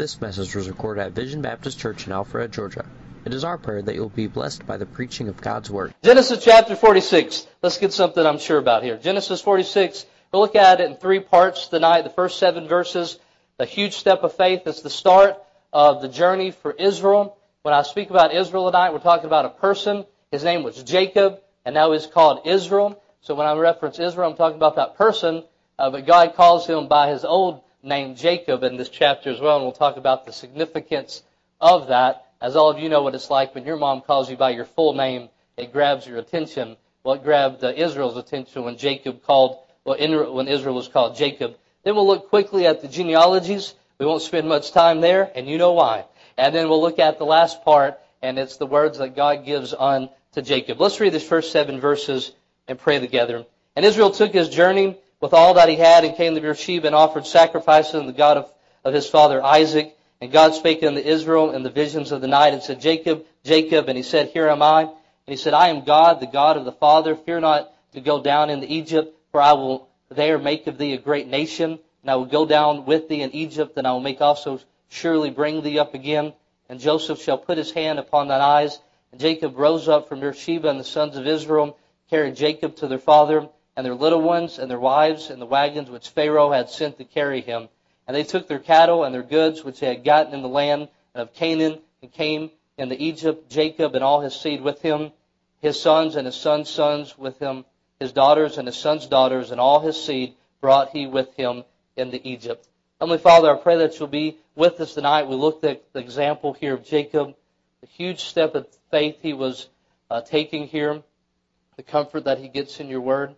This 0.00 0.18
message 0.18 0.54
was 0.54 0.66
recorded 0.66 1.02
at 1.02 1.12
Vision 1.12 1.42
Baptist 1.42 1.78
Church 1.78 2.06
in 2.06 2.12
Alpharetta, 2.14 2.52
Georgia. 2.52 2.86
It 3.26 3.34
is 3.34 3.44
our 3.44 3.58
prayer 3.58 3.82
that 3.82 3.94
you'll 3.94 4.08
be 4.08 4.28
blessed 4.28 4.66
by 4.66 4.78
the 4.78 4.86
preaching 4.86 5.28
of 5.28 5.38
God's 5.42 5.70
Word. 5.70 5.92
Genesis 6.02 6.42
chapter 6.42 6.74
46. 6.74 7.46
Let's 7.60 7.76
get 7.76 7.92
something 7.92 8.24
I'm 8.24 8.38
sure 8.38 8.56
about 8.56 8.82
here. 8.82 8.96
Genesis 8.96 9.42
46. 9.42 10.06
We'll 10.32 10.40
look 10.40 10.56
at 10.56 10.80
it 10.80 10.88
in 10.88 10.96
three 10.96 11.20
parts 11.20 11.66
tonight. 11.66 12.00
The 12.00 12.08
first 12.08 12.38
seven 12.38 12.66
verses, 12.66 13.18
a 13.58 13.66
huge 13.66 13.92
step 13.92 14.22
of 14.22 14.34
faith. 14.34 14.62
It's 14.64 14.80
the 14.80 14.88
start 14.88 15.36
of 15.70 16.00
the 16.00 16.08
journey 16.08 16.52
for 16.52 16.72
Israel. 16.72 17.36
When 17.60 17.74
I 17.74 17.82
speak 17.82 18.08
about 18.08 18.32
Israel 18.32 18.70
tonight, 18.70 18.94
we're 18.94 19.00
talking 19.00 19.26
about 19.26 19.44
a 19.44 19.50
person. 19.50 20.06
His 20.32 20.42
name 20.42 20.62
was 20.62 20.82
Jacob, 20.82 21.42
and 21.66 21.74
now 21.74 21.92
he's 21.92 22.06
called 22.06 22.46
Israel. 22.46 23.02
So 23.20 23.34
when 23.34 23.46
I 23.46 23.52
reference 23.52 23.98
Israel, 23.98 24.30
I'm 24.30 24.36
talking 24.38 24.56
about 24.56 24.76
that 24.76 24.96
person, 24.96 25.44
uh, 25.78 25.90
but 25.90 26.06
God 26.06 26.36
calls 26.36 26.66
him 26.66 26.88
by 26.88 27.10
his 27.10 27.22
old 27.22 27.60
name 27.82 28.14
Jacob 28.14 28.62
in 28.62 28.76
this 28.76 28.88
chapter 28.88 29.30
as 29.30 29.40
well, 29.40 29.56
and 29.56 29.64
we'll 29.64 29.72
talk 29.72 29.96
about 29.96 30.26
the 30.26 30.32
significance 30.32 31.22
of 31.60 31.88
that. 31.88 32.26
As 32.40 32.56
all 32.56 32.70
of 32.70 32.78
you 32.78 32.88
know 32.88 33.02
what 33.02 33.14
it's 33.14 33.30
like 33.30 33.54
when 33.54 33.64
your 33.64 33.76
mom 33.76 34.00
calls 34.00 34.30
you 34.30 34.36
by 34.36 34.50
your 34.50 34.64
full 34.64 34.94
name, 34.94 35.28
it 35.56 35.72
grabs 35.72 36.06
your 36.06 36.18
attention. 36.18 36.76
Well, 37.04 37.16
grabbed 37.16 37.64
uh, 37.64 37.72
Israel's 37.76 38.16
attention 38.16 38.64
when 38.64 38.76
Jacob 38.76 39.22
called, 39.22 39.58
well, 39.84 39.96
when 40.32 40.48
Israel 40.48 40.74
was 40.74 40.88
called 40.88 41.16
Jacob. 41.16 41.56
Then 41.82 41.94
we'll 41.94 42.06
look 42.06 42.28
quickly 42.28 42.66
at 42.66 42.82
the 42.82 42.88
genealogies. 42.88 43.74
We 43.98 44.06
won't 44.06 44.22
spend 44.22 44.48
much 44.48 44.72
time 44.72 45.00
there, 45.00 45.30
and 45.34 45.48
you 45.48 45.58
know 45.58 45.72
why. 45.72 46.04
And 46.36 46.54
then 46.54 46.68
we'll 46.68 46.80
look 46.80 46.98
at 46.98 47.18
the 47.18 47.24
last 47.24 47.64
part, 47.64 47.98
and 48.22 48.38
it's 48.38 48.56
the 48.56 48.66
words 48.66 48.98
that 48.98 49.16
God 49.16 49.44
gives 49.44 49.72
on 49.72 50.10
to 50.32 50.42
Jacob. 50.42 50.80
Let's 50.80 51.00
read 51.00 51.12
these 51.12 51.26
first 51.26 51.52
seven 51.52 51.80
verses 51.80 52.32
and 52.68 52.78
pray 52.78 52.98
together. 53.00 53.44
And 53.76 53.84
Israel 53.84 54.10
took 54.10 54.32
his 54.32 54.48
journey 54.48 54.96
with 55.20 55.34
all 55.34 55.54
that 55.54 55.68
he 55.68 55.76
had 55.76 56.04
and 56.04 56.16
came 56.16 56.34
to 56.34 56.40
Beersheba 56.40 56.86
and 56.86 56.96
offered 56.96 57.26
sacrifices 57.26 57.92
to 57.92 58.02
the 58.02 58.12
God 58.12 58.38
of, 58.38 58.52
of 58.84 58.94
his 58.94 59.08
father 59.08 59.42
Isaac. 59.42 59.96
And 60.20 60.32
God 60.32 60.54
spake 60.54 60.82
unto 60.82 61.00
Israel 61.00 61.52
in 61.52 61.62
the 61.62 61.70
visions 61.70 62.12
of 62.12 62.20
the 62.20 62.28
night 62.28 62.52
and 62.52 62.62
said, 62.62 62.80
Jacob, 62.80 63.24
Jacob. 63.44 63.88
And 63.88 63.96
he 63.96 64.02
said, 64.02 64.28
Here 64.28 64.48
am 64.48 64.62
I. 64.62 64.82
And 64.82 64.92
he 65.26 65.36
said, 65.36 65.54
I 65.54 65.68
am 65.68 65.84
God, 65.84 66.20
the 66.20 66.26
God 66.26 66.56
of 66.56 66.64
the 66.64 66.72
Father. 66.72 67.14
Fear 67.14 67.40
not 67.40 67.72
to 67.92 68.00
go 68.00 68.22
down 68.22 68.50
into 68.50 68.70
Egypt, 68.70 69.16
for 69.32 69.40
I 69.40 69.52
will 69.52 69.88
there 70.10 70.38
make 70.38 70.66
of 70.66 70.78
thee 70.78 70.92
a 70.94 70.98
great 70.98 71.28
nation. 71.28 71.78
And 72.02 72.10
I 72.10 72.16
will 72.16 72.26
go 72.26 72.46
down 72.46 72.86
with 72.86 73.08
thee 73.08 73.22
in 73.22 73.34
Egypt, 73.34 73.76
and 73.76 73.86
I 73.86 73.92
will 73.92 74.00
make 74.00 74.20
also 74.20 74.60
surely 74.88 75.30
bring 75.30 75.62
thee 75.62 75.78
up 75.78 75.94
again. 75.94 76.32
And 76.68 76.80
Joseph 76.80 77.22
shall 77.22 77.38
put 77.38 77.58
his 77.58 77.70
hand 77.70 77.98
upon 77.98 78.28
thine 78.28 78.40
eyes. 78.40 78.78
And 79.12 79.20
Jacob 79.20 79.56
rose 79.56 79.88
up 79.88 80.08
from 80.08 80.20
Beersheba, 80.20 80.68
and 80.68 80.80
the 80.80 80.84
sons 80.84 81.16
of 81.16 81.26
Israel 81.26 81.78
carried 82.10 82.36
Jacob 82.36 82.76
to 82.76 82.88
their 82.88 82.98
father, 82.98 83.48
and 83.80 83.86
their 83.86 83.94
little 83.94 84.20
ones, 84.20 84.58
and 84.58 84.70
their 84.70 84.78
wives, 84.78 85.30
and 85.30 85.40
the 85.40 85.46
wagons 85.46 85.88
which 85.88 86.10
Pharaoh 86.10 86.50
had 86.50 86.68
sent 86.68 86.98
to 86.98 87.04
carry 87.04 87.40
him. 87.40 87.70
And 88.06 88.14
they 88.14 88.24
took 88.24 88.46
their 88.46 88.58
cattle 88.58 89.04
and 89.04 89.14
their 89.14 89.22
goods 89.22 89.64
which 89.64 89.80
they 89.80 89.86
had 89.86 90.04
gotten 90.04 90.34
in 90.34 90.42
the 90.42 90.48
land 90.48 90.88
of 91.14 91.32
Canaan, 91.32 91.78
and 92.02 92.12
came 92.12 92.50
into 92.76 93.02
Egypt, 93.02 93.48
Jacob 93.48 93.94
and 93.94 94.04
all 94.04 94.20
his 94.20 94.38
seed 94.38 94.60
with 94.60 94.82
him, 94.82 95.12
his 95.62 95.80
sons 95.80 96.16
and 96.16 96.26
his 96.26 96.36
sons' 96.36 96.68
sons 96.68 97.16
with 97.16 97.38
him, 97.38 97.64
his 97.98 98.12
daughters 98.12 98.58
and 98.58 98.68
his 98.68 98.76
sons' 98.76 99.06
daughters, 99.06 99.50
and 99.50 99.58
all 99.58 99.80
his 99.80 99.98
seed 99.98 100.34
brought 100.60 100.90
he 100.90 101.06
with 101.06 101.34
him 101.36 101.64
into 101.96 102.20
Egypt. 102.28 102.68
Heavenly 103.00 103.16
Father, 103.16 103.50
I 103.50 103.58
pray 103.58 103.78
that 103.78 103.98
you'll 103.98 104.08
be 104.08 104.36
with 104.56 104.78
us 104.82 104.92
tonight. 104.92 105.26
We 105.26 105.36
looked 105.36 105.64
at 105.64 105.90
the 105.94 106.00
example 106.00 106.52
here 106.52 106.74
of 106.74 106.84
Jacob, 106.84 107.34
the 107.80 107.86
huge 107.86 108.24
step 108.24 108.54
of 108.54 108.66
faith 108.90 109.20
he 109.22 109.32
was 109.32 109.70
uh, 110.10 110.20
taking 110.20 110.66
here, 110.66 111.00
the 111.76 111.82
comfort 111.82 112.24
that 112.24 112.36
he 112.36 112.48
gets 112.48 112.78
in 112.78 112.88
your 112.88 113.00
word. 113.00 113.34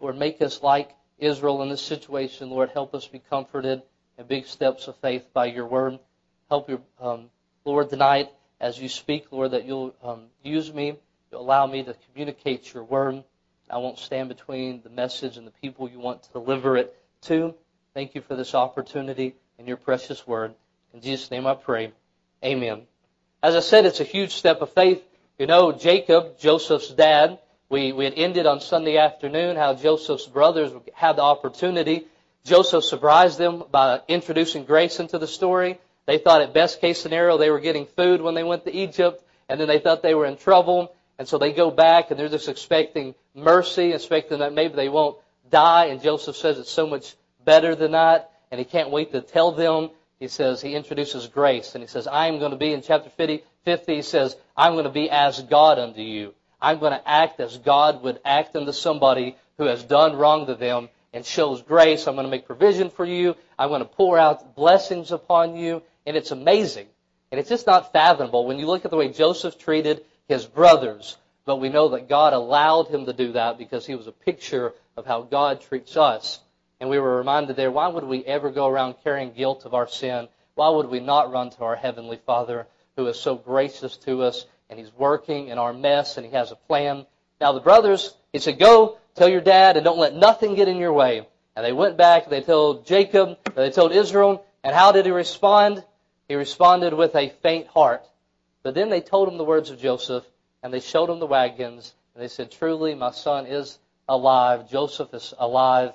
Lord, 0.00 0.18
make 0.18 0.42
us 0.42 0.62
like 0.62 0.94
Israel 1.18 1.62
in 1.62 1.68
this 1.68 1.82
situation. 1.82 2.50
Lord, 2.50 2.70
help 2.70 2.94
us 2.94 3.06
be 3.06 3.18
comforted 3.18 3.82
in 4.18 4.26
big 4.26 4.46
steps 4.46 4.88
of 4.88 4.96
faith 4.96 5.26
by 5.32 5.46
your 5.46 5.66
word. 5.66 5.98
Help 6.48 6.68
your, 6.68 6.80
um, 7.00 7.30
Lord, 7.64 7.90
tonight 7.90 8.30
as 8.60 8.78
you 8.78 8.88
speak, 8.88 9.26
Lord, 9.30 9.52
that 9.52 9.64
you'll 9.64 9.94
um, 10.02 10.24
use 10.42 10.72
me, 10.72 10.96
you'll 11.30 11.40
allow 11.40 11.66
me 11.66 11.82
to 11.82 11.94
communicate 12.10 12.72
your 12.72 12.84
word. 12.84 13.22
I 13.68 13.78
won't 13.78 13.98
stand 13.98 14.28
between 14.28 14.82
the 14.82 14.90
message 14.90 15.36
and 15.36 15.46
the 15.46 15.50
people 15.50 15.88
you 15.88 15.98
want 15.98 16.22
to 16.22 16.32
deliver 16.32 16.76
it 16.76 16.94
to. 17.22 17.54
Thank 17.94 18.14
you 18.14 18.20
for 18.20 18.36
this 18.36 18.54
opportunity 18.54 19.34
and 19.58 19.66
your 19.66 19.76
precious 19.76 20.26
word. 20.26 20.54
In 20.94 21.00
Jesus' 21.00 21.30
name 21.30 21.46
I 21.46 21.54
pray. 21.54 21.92
Amen. 22.44 22.82
As 23.42 23.56
I 23.56 23.60
said, 23.60 23.86
it's 23.86 24.00
a 24.00 24.04
huge 24.04 24.34
step 24.34 24.60
of 24.60 24.72
faith. 24.72 25.02
You 25.38 25.46
know, 25.46 25.72
Jacob, 25.72 26.38
Joseph's 26.38 26.90
dad, 26.90 27.38
we, 27.68 27.92
we 27.92 28.04
had 28.04 28.14
ended 28.16 28.46
on 28.46 28.60
Sunday 28.60 28.96
afternoon 28.96 29.56
how 29.56 29.74
Joseph's 29.74 30.26
brothers 30.26 30.72
had 30.94 31.16
the 31.16 31.22
opportunity. 31.22 32.06
Joseph 32.44 32.84
surprised 32.84 33.38
them 33.38 33.64
by 33.70 34.00
introducing 34.06 34.64
grace 34.64 35.00
into 35.00 35.18
the 35.18 35.26
story. 35.26 35.78
They 36.06 36.18
thought 36.18 36.42
at 36.42 36.54
best 36.54 36.80
case 36.80 37.00
scenario 37.00 37.38
they 37.38 37.50
were 37.50 37.58
getting 37.58 37.86
food 37.86 38.20
when 38.20 38.34
they 38.34 38.44
went 38.44 38.64
to 38.64 38.74
Egypt, 38.74 39.22
and 39.48 39.60
then 39.60 39.66
they 39.66 39.80
thought 39.80 40.02
they 40.02 40.14
were 40.14 40.26
in 40.26 40.36
trouble, 40.36 40.94
and 41.18 41.26
so 41.26 41.38
they 41.38 41.52
go 41.52 41.70
back 41.70 42.10
and 42.10 42.20
they're 42.20 42.28
just 42.28 42.48
expecting 42.48 43.14
mercy, 43.34 43.92
expecting 43.92 44.38
that 44.38 44.52
maybe 44.52 44.74
they 44.74 44.88
won't 44.88 45.18
die, 45.50 45.86
and 45.86 46.00
Joseph 46.00 46.36
says 46.36 46.58
it's 46.58 46.70
so 46.70 46.86
much 46.86 47.16
better 47.44 47.74
than 47.74 47.92
that, 47.92 48.30
and 48.52 48.60
he 48.60 48.64
can't 48.64 48.90
wait 48.90 49.10
to 49.12 49.20
tell 49.20 49.50
them. 49.50 49.90
He 50.20 50.28
says, 50.28 50.62
he 50.62 50.74
introduces 50.74 51.26
grace, 51.26 51.74
and 51.74 51.82
he 51.82 51.88
says, 51.88 52.06
I 52.06 52.28
am 52.28 52.38
going 52.38 52.52
to 52.52 52.56
be, 52.56 52.72
in 52.72 52.82
chapter 52.82 53.10
50, 53.10 53.42
50 53.64 53.96
he 53.96 54.02
says, 54.02 54.36
I'm 54.56 54.74
going 54.74 54.84
to 54.84 54.90
be 54.90 55.10
as 55.10 55.42
God 55.42 55.78
unto 55.78 56.00
you. 56.00 56.32
I'm 56.66 56.80
going 56.80 56.94
to 56.94 57.08
act 57.08 57.38
as 57.38 57.58
God 57.58 58.02
would 58.02 58.18
act 58.24 58.56
unto 58.56 58.72
somebody 58.72 59.36
who 59.56 59.66
has 59.66 59.84
done 59.84 60.16
wrong 60.16 60.46
to 60.46 60.56
them 60.56 60.88
and 61.12 61.24
shows 61.24 61.62
grace. 61.62 62.08
I'm 62.08 62.16
going 62.16 62.26
to 62.26 62.30
make 62.30 62.48
provision 62.48 62.90
for 62.90 63.04
you. 63.04 63.36
I'm 63.56 63.68
going 63.68 63.82
to 63.82 63.88
pour 63.88 64.18
out 64.18 64.56
blessings 64.56 65.12
upon 65.12 65.54
you. 65.54 65.80
And 66.06 66.16
it's 66.16 66.32
amazing. 66.32 66.88
And 67.30 67.38
it's 67.38 67.50
just 67.50 67.68
not 67.68 67.92
fathomable 67.92 68.48
when 68.48 68.58
you 68.58 68.66
look 68.66 68.84
at 68.84 68.90
the 68.90 68.96
way 68.96 69.12
Joseph 69.12 69.60
treated 69.60 70.02
his 70.26 70.44
brothers. 70.44 71.16
But 71.44 71.60
we 71.60 71.68
know 71.68 71.90
that 71.90 72.08
God 72.08 72.32
allowed 72.32 72.88
him 72.88 73.06
to 73.06 73.12
do 73.12 73.30
that 73.34 73.58
because 73.58 73.86
he 73.86 73.94
was 73.94 74.08
a 74.08 74.12
picture 74.12 74.72
of 74.96 75.06
how 75.06 75.22
God 75.22 75.60
treats 75.60 75.96
us. 75.96 76.40
And 76.80 76.90
we 76.90 76.98
were 76.98 77.16
reminded 77.16 77.54
there, 77.54 77.70
why 77.70 77.86
would 77.86 78.02
we 78.02 78.24
ever 78.24 78.50
go 78.50 78.66
around 78.66 78.96
carrying 79.04 79.30
guilt 79.34 79.66
of 79.66 79.74
our 79.74 79.86
sin? 79.86 80.26
Why 80.56 80.70
would 80.70 80.88
we 80.88 80.98
not 80.98 81.30
run 81.30 81.50
to 81.50 81.62
our 81.62 81.76
Heavenly 81.76 82.18
Father 82.26 82.66
who 82.96 83.06
is 83.06 83.20
so 83.20 83.36
gracious 83.36 83.96
to 83.98 84.22
us 84.22 84.46
and 84.68 84.78
he's 84.78 84.92
working 84.92 85.48
in 85.48 85.58
our 85.58 85.72
mess 85.72 86.16
and 86.16 86.26
he 86.26 86.32
has 86.32 86.52
a 86.52 86.56
plan. 86.56 87.06
Now 87.40 87.52
the 87.52 87.60
brothers, 87.60 88.14
he 88.32 88.38
said, 88.38 88.58
go 88.58 88.98
tell 89.14 89.28
your 89.28 89.40
dad 89.40 89.76
and 89.76 89.84
don't 89.84 89.98
let 89.98 90.14
nothing 90.14 90.54
get 90.54 90.68
in 90.68 90.76
your 90.76 90.92
way. 90.92 91.26
And 91.54 91.64
they 91.64 91.72
went 91.72 91.96
back, 91.96 92.28
they 92.28 92.42
told 92.42 92.86
Jacob, 92.86 93.38
they 93.54 93.70
told 93.70 93.92
Israel, 93.92 94.44
and 94.62 94.74
how 94.74 94.92
did 94.92 95.06
he 95.06 95.12
respond? 95.12 95.82
He 96.28 96.34
responded 96.34 96.92
with 96.92 97.14
a 97.14 97.32
faint 97.42 97.68
heart. 97.68 98.04
But 98.62 98.74
then 98.74 98.90
they 98.90 99.00
told 99.00 99.28
him 99.28 99.38
the 99.38 99.44
words 99.44 99.70
of 99.70 99.78
Joseph, 99.78 100.24
and 100.62 100.74
they 100.74 100.80
showed 100.80 101.08
him 101.08 101.20
the 101.20 101.26
wagons, 101.26 101.94
and 102.14 102.22
they 102.22 102.28
said, 102.28 102.50
truly 102.50 102.94
my 102.94 103.12
son 103.12 103.46
is 103.46 103.78
alive, 104.08 104.68
Joseph 104.68 105.14
is 105.14 105.32
alive. 105.38 105.92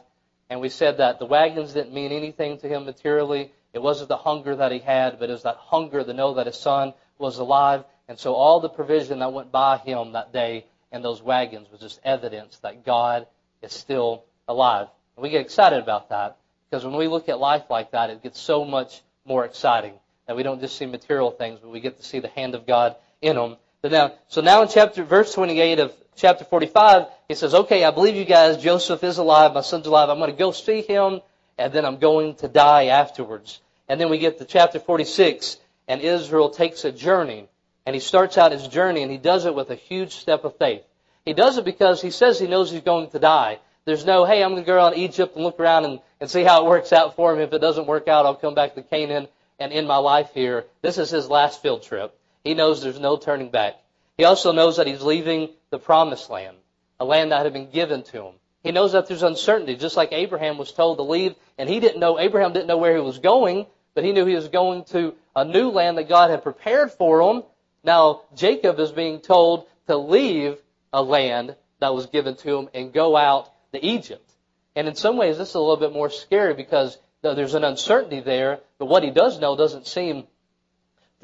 And 0.50 0.62
we 0.62 0.70
said 0.70 0.98
that 0.98 1.20
the 1.20 1.26
wagons 1.26 1.74
didn't 1.74 1.94
mean 1.94 2.12
anything 2.12 2.58
to 2.60 2.68
him 2.68 2.86
materially. 2.86 3.52
It 3.74 3.82
wasn't 3.82 4.10
the 4.10 4.18
hunger 4.18 4.56
that 4.56 4.72
he 4.72 4.80
had, 4.80 5.20
but 5.20 5.30
it 5.30 5.34
was 5.34 5.44
that 5.44 5.58
hunger 5.58 6.04
to 6.04 6.14
know 6.14 6.34
that 6.36 6.48
his 6.48 6.58
son 6.58 6.94
was 7.18 7.38
alive. 7.38 7.84
And 8.12 8.20
so 8.20 8.34
all 8.34 8.60
the 8.60 8.68
provision 8.68 9.20
that 9.20 9.32
went 9.32 9.54
by 9.54 9.78
him 9.78 10.12
that 10.12 10.34
day 10.34 10.66
in 10.92 11.02
those 11.02 11.22
wagons 11.22 11.72
was 11.72 11.80
just 11.80 11.98
evidence 12.04 12.58
that 12.58 12.84
God 12.84 13.26
is 13.62 13.72
still 13.72 14.26
alive. 14.50 14.88
And 15.16 15.24
we 15.24 15.30
get 15.30 15.40
excited 15.40 15.82
about 15.82 16.10
that 16.10 16.36
because 16.70 16.84
when 16.84 16.98
we 16.98 17.08
look 17.08 17.30
at 17.30 17.40
life 17.40 17.70
like 17.70 17.92
that, 17.92 18.10
it 18.10 18.22
gets 18.22 18.38
so 18.38 18.66
much 18.66 19.02
more 19.24 19.46
exciting 19.46 19.94
that 20.28 20.36
we 20.36 20.44
don't 20.44 20.60
just 20.60 20.78
see 20.78 20.86
material 20.86 21.32
things, 21.32 21.62
but 21.62 21.70
we 21.70 21.80
get 21.80 21.96
to 22.00 22.04
see 22.04 22.20
the 22.20 22.28
hand 22.28 22.54
of 22.54 22.68
God 22.68 22.98
in 23.22 23.38
them. 23.38 23.56
But 23.82 23.94
now, 23.94 24.12
so 24.28 24.42
now 24.42 24.62
in 24.62 24.68
chapter, 24.68 25.06
verse 25.06 25.34
28 25.34 25.80
of 25.80 25.94
chapter 26.18 26.44
45, 26.44 27.06
he 27.30 27.36
says, 27.36 27.54
okay, 27.54 27.86
I 27.86 27.92
believe 27.92 28.18
you 28.18 28.26
guys, 28.26 28.62
Joseph 28.62 29.06
is 29.06 29.20
alive, 29.20 29.54
my 29.54 29.62
son's 29.62 29.88
alive, 29.88 30.10
I'm 30.10 30.18
going 30.18 30.32
to 30.32 30.36
go 30.36 30.52
see 30.52 30.82
him, 30.82 31.22
and 31.58 31.72
then 31.72 31.86
I'm 31.86 31.98
going 31.98 32.36
to 32.36 32.50
die 32.50 32.88
afterwards. 32.88 33.62
And 33.88 34.02
then 34.02 34.10
we 34.10 34.18
get 34.18 34.38
to 34.40 34.44
chapter 34.44 34.80
46, 34.80 35.56
and 35.88 36.02
Israel 36.02 36.50
takes 36.50 36.84
a 36.84 36.92
journey 36.92 37.48
and 37.86 37.96
he 37.96 38.00
starts 38.00 38.38
out 38.38 38.52
his 38.52 38.68
journey 38.68 39.02
and 39.02 39.12
he 39.12 39.18
does 39.18 39.46
it 39.46 39.56
with 39.56 39.70
a 39.70 39.76
huge 39.76 40.16
step 40.16 40.44
of 40.44 40.58
faith. 40.58 40.84
He 41.26 41.34
does 41.34 41.58
it 41.58 41.66
because 41.66 42.02
he 42.02 42.12
says 42.12 42.40
he 42.40 42.48
knows 42.48 42.72
he's 42.72 42.82
going 42.82 43.10
to 43.12 43.20
die. 43.20 43.60
There's 43.86 44.06
no, 44.06 44.26
hey, 44.26 44.44
I'm 44.44 44.52
going 44.52 44.64
to 44.64 44.68
go 44.68 44.76
around 44.76 44.96
Egypt 44.96 45.36
and 45.36 45.44
look 45.44 45.60
around 45.60 45.86
and, 45.86 46.00
and 46.20 46.30
see 46.30 46.44
how 46.44 46.64
it 46.64 46.70
works 46.70 46.94
out 46.94 47.16
for 47.16 47.34
him. 47.34 47.40
If 47.40 47.54
it 47.54 47.60
doesn't 47.60 47.88
work 47.88 48.08
out, 48.08 48.26
I'll 48.26 48.36
come 48.36 48.54
back 48.54 48.76
to 48.76 48.84
Canaan 48.84 49.28
and 49.60 49.74
end 49.74 49.88
my 49.88 49.98
life 49.98 50.30
here. 50.34 50.66
This 50.82 50.98
is 50.98 51.10
his 51.10 51.30
last 51.30 51.62
field 51.62 51.84
trip. 51.84 52.16
He 52.44 52.54
knows 52.54 52.82
there's 52.82 53.00
no 53.00 53.18
turning 53.18 53.50
back. 53.50 53.76
He 54.18 54.24
also 54.24 54.52
knows 54.52 54.78
that 54.78 54.88
he's 54.88 55.02
leaving 55.02 55.50
the 55.72 55.80
promised 55.80 56.30
land, 56.30 56.58
a 57.00 57.06
land 57.06 57.32
that 57.32 57.44
had 57.44 57.54
been 57.54 57.72
given 57.72 58.04
to 58.04 58.26
him. 58.26 58.34
He 58.64 58.72
knows 58.72 58.92
that 58.92 59.08
there's 59.08 59.24
uncertainty, 59.24 59.76
just 59.76 59.98
like 59.98 60.12
Abraham 60.12 60.58
was 60.58 60.72
told 60.72 60.98
to 60.98 61.04
leave, 61.04 61.36
and 61.58 61.68
he 61.68 61.80
didn't 61.80 62.00
know, 62.00 62.20
Abraham 62.20 62.54
didn't 62.54 62.68
know 62.68 62.78
where 62.78 62.96
he 62.96 63.02
was 63.02 63.18
going, 63.18 63.66
but 63.96 64.04
he 64.04 64.12
knew 64.12 64.26
he 64.26 64.36
was 64.36 64.50
going 64.50 64.84
to 64.86 65.16
a 65.36 65.44
new 65.44 65.70
land 65.70 65.98
that 65.98 66.10
God 66.10 66.30
had 66.30 66.44
prepared 66.44 66.92
for 66.92 67.22
him, 67.22 67.44
now, 67.84 68.22
Jacob 68.36 68.80
is 68.80 68.92
being 68.92 69.20
told 69.20 69.66
to 69.88 69.98
leave 69.98 70.58
a 70.94 71.02
land 71.02 71.56
that 71.80 71.94
was 71.94 72.06
given 72.08 72.36
to 72.36 72.58
him 72.58 72.70
and 72.74 72.94
go 72.94 73.18
out 73.18 73.52
to 73.74 73.84
Egypt. 73.84 74.30
And 74.76 74.88
in 74.88 74.96
some 74.96 75.18
ways, 75.18 75.38
this 75.38 75.50
is 75.50 75.56
a 75.56 75.60
little 75.60 75.78
bit 75.78 75.94
more 75.94 76.10
scary 76.10 76.54
because 76.54 76.98
there's 77.22 77.56
an 77.56 77.64
uncertainty 77.64 78.20
there, 78.20 78.60
but 78.78 78.86
what 78.86 79.04
he 79.04 79.10
does 79.10 79.40
know 79.40 79.56
doesn't 79.56 79.88
seem, 79.88 80.26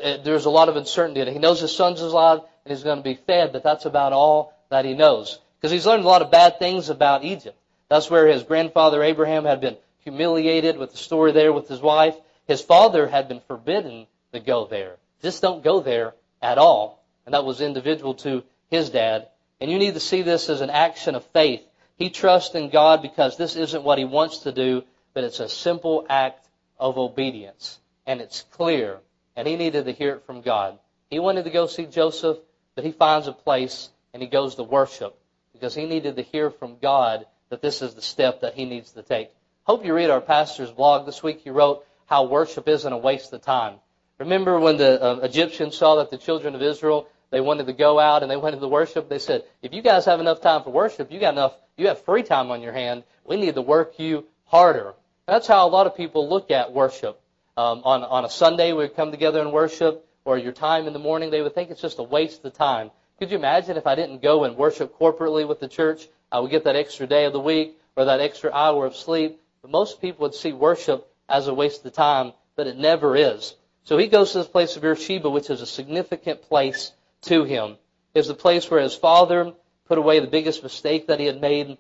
uh, 0.04 0.18
there's 0.24 0.46
a 0.46 0.50
lot 0.50 0.70
of 0.70 0.76
uncertainty. 0.76 1.32
He 1.32 1.40
knows 1.40 1.62
his 1.62 1.76
son's 1.76 2.02
alive 2.02 2.40
and 2.66 2.74
he's 2.74 2.84
going 2.84 2.98
to 2.98 3.04
be 3.04 3.16
fed, 3.16 3.54
but 3.54 3.64
that's 3.64 3.86
about 3.86 4.14
all 4.14 4.54
that 4.70 4.86
he 4.86 4.94
knows. 4.94 5.40
Because 5.60 5.72
he's 5.72 5.86
learned 5.86 6.04
a 6.04 6.08
lot 6.08 6.22
of 6.22 6.32
bad 6.32 6.60
things 6.60 6.90
about 6.90 7.24
Egypt. 7.24 7.58
That's 7.90 8.10
where 8.10 8.28
his 8.28 8.44
grandfather 8.44 9.02
Abraham 9.02 9.46
had 9.46 9.62
been 9.62 9.78
humiliated 10.00 10.78
with 10.78 10.92
the 10.92 10.98
story 10.98 11.32
there 11.32 11.54
with 11.54 11.68
his 11.68 11.82
wife. 11.82 12.16
His 12.48 12.62
father 12.62 13.08
had 13.08 13.28
been 13.28 13.42
forbidden 13.48 14.08
to 14.34 14.40
go 14.40 14.66
there. 14.66 14.98
Just 15.22 15.42
don't 15.42 15.64
go 15.64 15.80
there 15.80 16.14
at 16.42 16.58
all. 16.58 17.04
And 17.26 17.34
that 17.34 17.46
was 17.46 17.62
individual 17.62 18.14
to 18.16 18.44
his 18.70 18.90
dad. 18.90 19.28
And 19.60 19.72
you 19.72 19.80
need 19.80 19.96
to 19.96 20.00
see 20.00 20.22
this 20.22 20.50
as 20.50 20.62
an 20.62 20.70
action 20.70 21.16
of 21.16 21.26
faith. 21.26 21.64
He 21.98 22.10
trusts 22.10 22.56
in 22.56 22.70
God 22.70 23.02
because 23.02 23.38
this 23.38 23.56
isn't 23.56 23.84
what 23.84 23.98
he 23.98 24.06
wants 24.06 24.40
to 24.40 24.52
do, 24.52 24.84
but 25.14 25.24
it's 25.24 25.40
a 25.40 25.50
simple 25.50 26.06
act 26.10 26.48
of 26.80 26.98
obedience. 26.98 27.80
And 28.06 28.22
it's 28.22 28.44
clear. 28.52 29.00
And 29.36 29.48
he 29.48 29.56
needed 29.56 29.86
to 29.86 29.92
hear 29.92 30.16
it 30.16 30.26
from 30.26 30.42
God. 30.42 30.78
He 31.10 31.20
wanted 31.20 31.46
to 31.46 31.50
go 31.50 31.68
see 31.68 31.86
Joseph, 31.86 32.38
but 32.76 32.84
he 32.84 32.92
finds 32.92 33.28
a 33.28 33.34
place 33.34 33.90
and 34.14 34.22
he 34.22 34.28
goes 34.28 34.56
to 34.56 34.64
worship 34.64 35.18
because 35.54 35.74
he 35.74 35.86
needed 35.86 36.16
to 36.16 36.22
hear 36.22 36.52
from 36.52 36.78
God 36.82 37.26
that 37.50 37.62
this 37.62 37.82
is 37.82 37.96
the 37.96 38.02
step 38.02 38.42
that 38.42 38.54
he 38.54 38.66
needs 38.66 38.92
to 38.92 39.02
take. 39.02 39.32
Hope 39.64 39.86
you 39.86 39.94
read 39.94 40.10
our 40.10 40.22
pastor's 40.22 40.72
blog 40.72 41.06
this 41.06 41.24
week. 41.24 41.42
He 41.44 41.50
wrote 41.50 41.86
how 42.06 42.26
worship 42.26 42.68
isn't 42.68 42.94
a 42.94 42.98
waste 42.98 43.34
of 43.34 43.42
time. 43.42 43.76
Remember 44.20 44.60
when 44.60 44.78
the 44.78 45.02
uh, 45.02 45.16
Egyptians 45.24 45.78
saw 45.78 45.96
that 45.96 46.10
the 46.10 46.18
children 46.18 46.56
of 46.56 46.62
Israel 46.62 47.08
they 47.30 47.42
wanted 47.42 47.68
to 47.68 47.74
go 47.74 48.00
out 48.00 48.22
and 48.22 48.32
they 48.32 48.38
wanted 48.38 48.62
to 48.62 48.68
worship. 48.68 49.10
They 49.10 49.20
said, 49.20 49.44
if 49.62 49.74
you 49.74 49.82
guys 49.82 50.06
have 50.06 50.20
enough 50.20 50.42
time 50.42 50.64
for 50.64 50.70
worship, 50.70 51.12
you 51.12 51.20
got 51.20 51.34
enough, 51.34 51.54
you 51.76 51.88
have 51.88 52.02
free 52.04 52.24
time 52.24 52.52
on 52.52 52.62
your 52.62 52.72
hand. 52.72 53.04
We 53.26 53.36
need 53.36 53.56
to 53.56 53.62
work 53.62 54.00
you 54.00 54.26
harder. 54.46 54.94
That's 55.26 55.48
how 55.48 55.68
a 55.68 55.70
lot 55.70 55.88
of 55.88 55.98
people 55.98 56.30
look 56.30 56.52
at 56.52 56.72
worship. 56.72 57.20
Um, 57.58 57.82
on 57.84 58.04
on 58.04 58.24
a 58.24 58.30
Sunday, 58.30 58.72
we 58.72 58.84
would 58.84 58.96
come 58.96 59.12
together 59.12 59.42
and 59.42 59.52
worship, 59.52 60.08
or 60.24 60.38
your 60.38 60.54
time 60.54 60.88
in 60.88 60.94
the 60.94 61.00
morning, 61.00 61.32
they 61.32 61.42
would 61.42 61.56
think 61.56 61.70
it's 61.70 61.82
just 61.82 62.00
a 62.00 62.04
waste 62.04 62.46
of 62.46 62.54
time. 62.54 62.92
Could 63.20 63.32
you 63.32 63.38
imagine 63.38 63.78
if 63.78 63.88
I 63.88 63.96
didn't 63.96 64.22
go 64.22 64.44
and 64.44 64.56
worship 64.56 64.98
corporately 64.98 65.46
with 65.48 65.60
the 65.60 65.68
church? 65.68 66.08
I 66.32 66.40
would 66.40 66.52
get 66.52 66.66
that 66.66 66.76
extra 66.76 67.08
day 67.08 67.26
of 67.26 67.34
the 67.34 67.40
week 67.40 67.78
or 67.96 68.06
that 68.06 68.22
extra 68.22 68.52
hour 68.54 68.86
of 68.86 68.96
sleep. 68.96 69.42
But 69.62 69.72
most 69.72 70.00
people 70.00 70.24
would 70.24 70.36
see 70.36 70.54
worship 70.54 71.12
as 71.28 71.48
a 71.48 71.54
waste 71.54 71.86
of 71.86 71.94
time, 71.94 72.34
but 72.56 72.68
it 72.68 72.78
never 72.78 73.16
is. 73.16 73.56
So 73.88 73.98
he 73.98 74.08
goes 74.08 74.34
to 74.34 74.40
this 74.40 74.50
place 74.50 74.76
of 74.76 74.82
Beersheba, 74.82 75.30
which 75.30 75.50
is 75.50 75.62
a 75.62 75.66
significant 75.66 76.42
place 76.42 76.92
to 77.22 77.46
him. 77.46 77.78
It's 78.14 78.28
the 78.28 78.34
place 78.34 78.70
where 78.70 78.82
his 78.82 78.94
father 78.94 79.54
put 79.86 79.98
away 79.98 80.20
the 80.20 80.28
biggest 80.28 80.62
mistake 80.62 81.08
that 81.08 81.22
he 81.22 81.26
had 81.26 81.40
made 81.40 81.78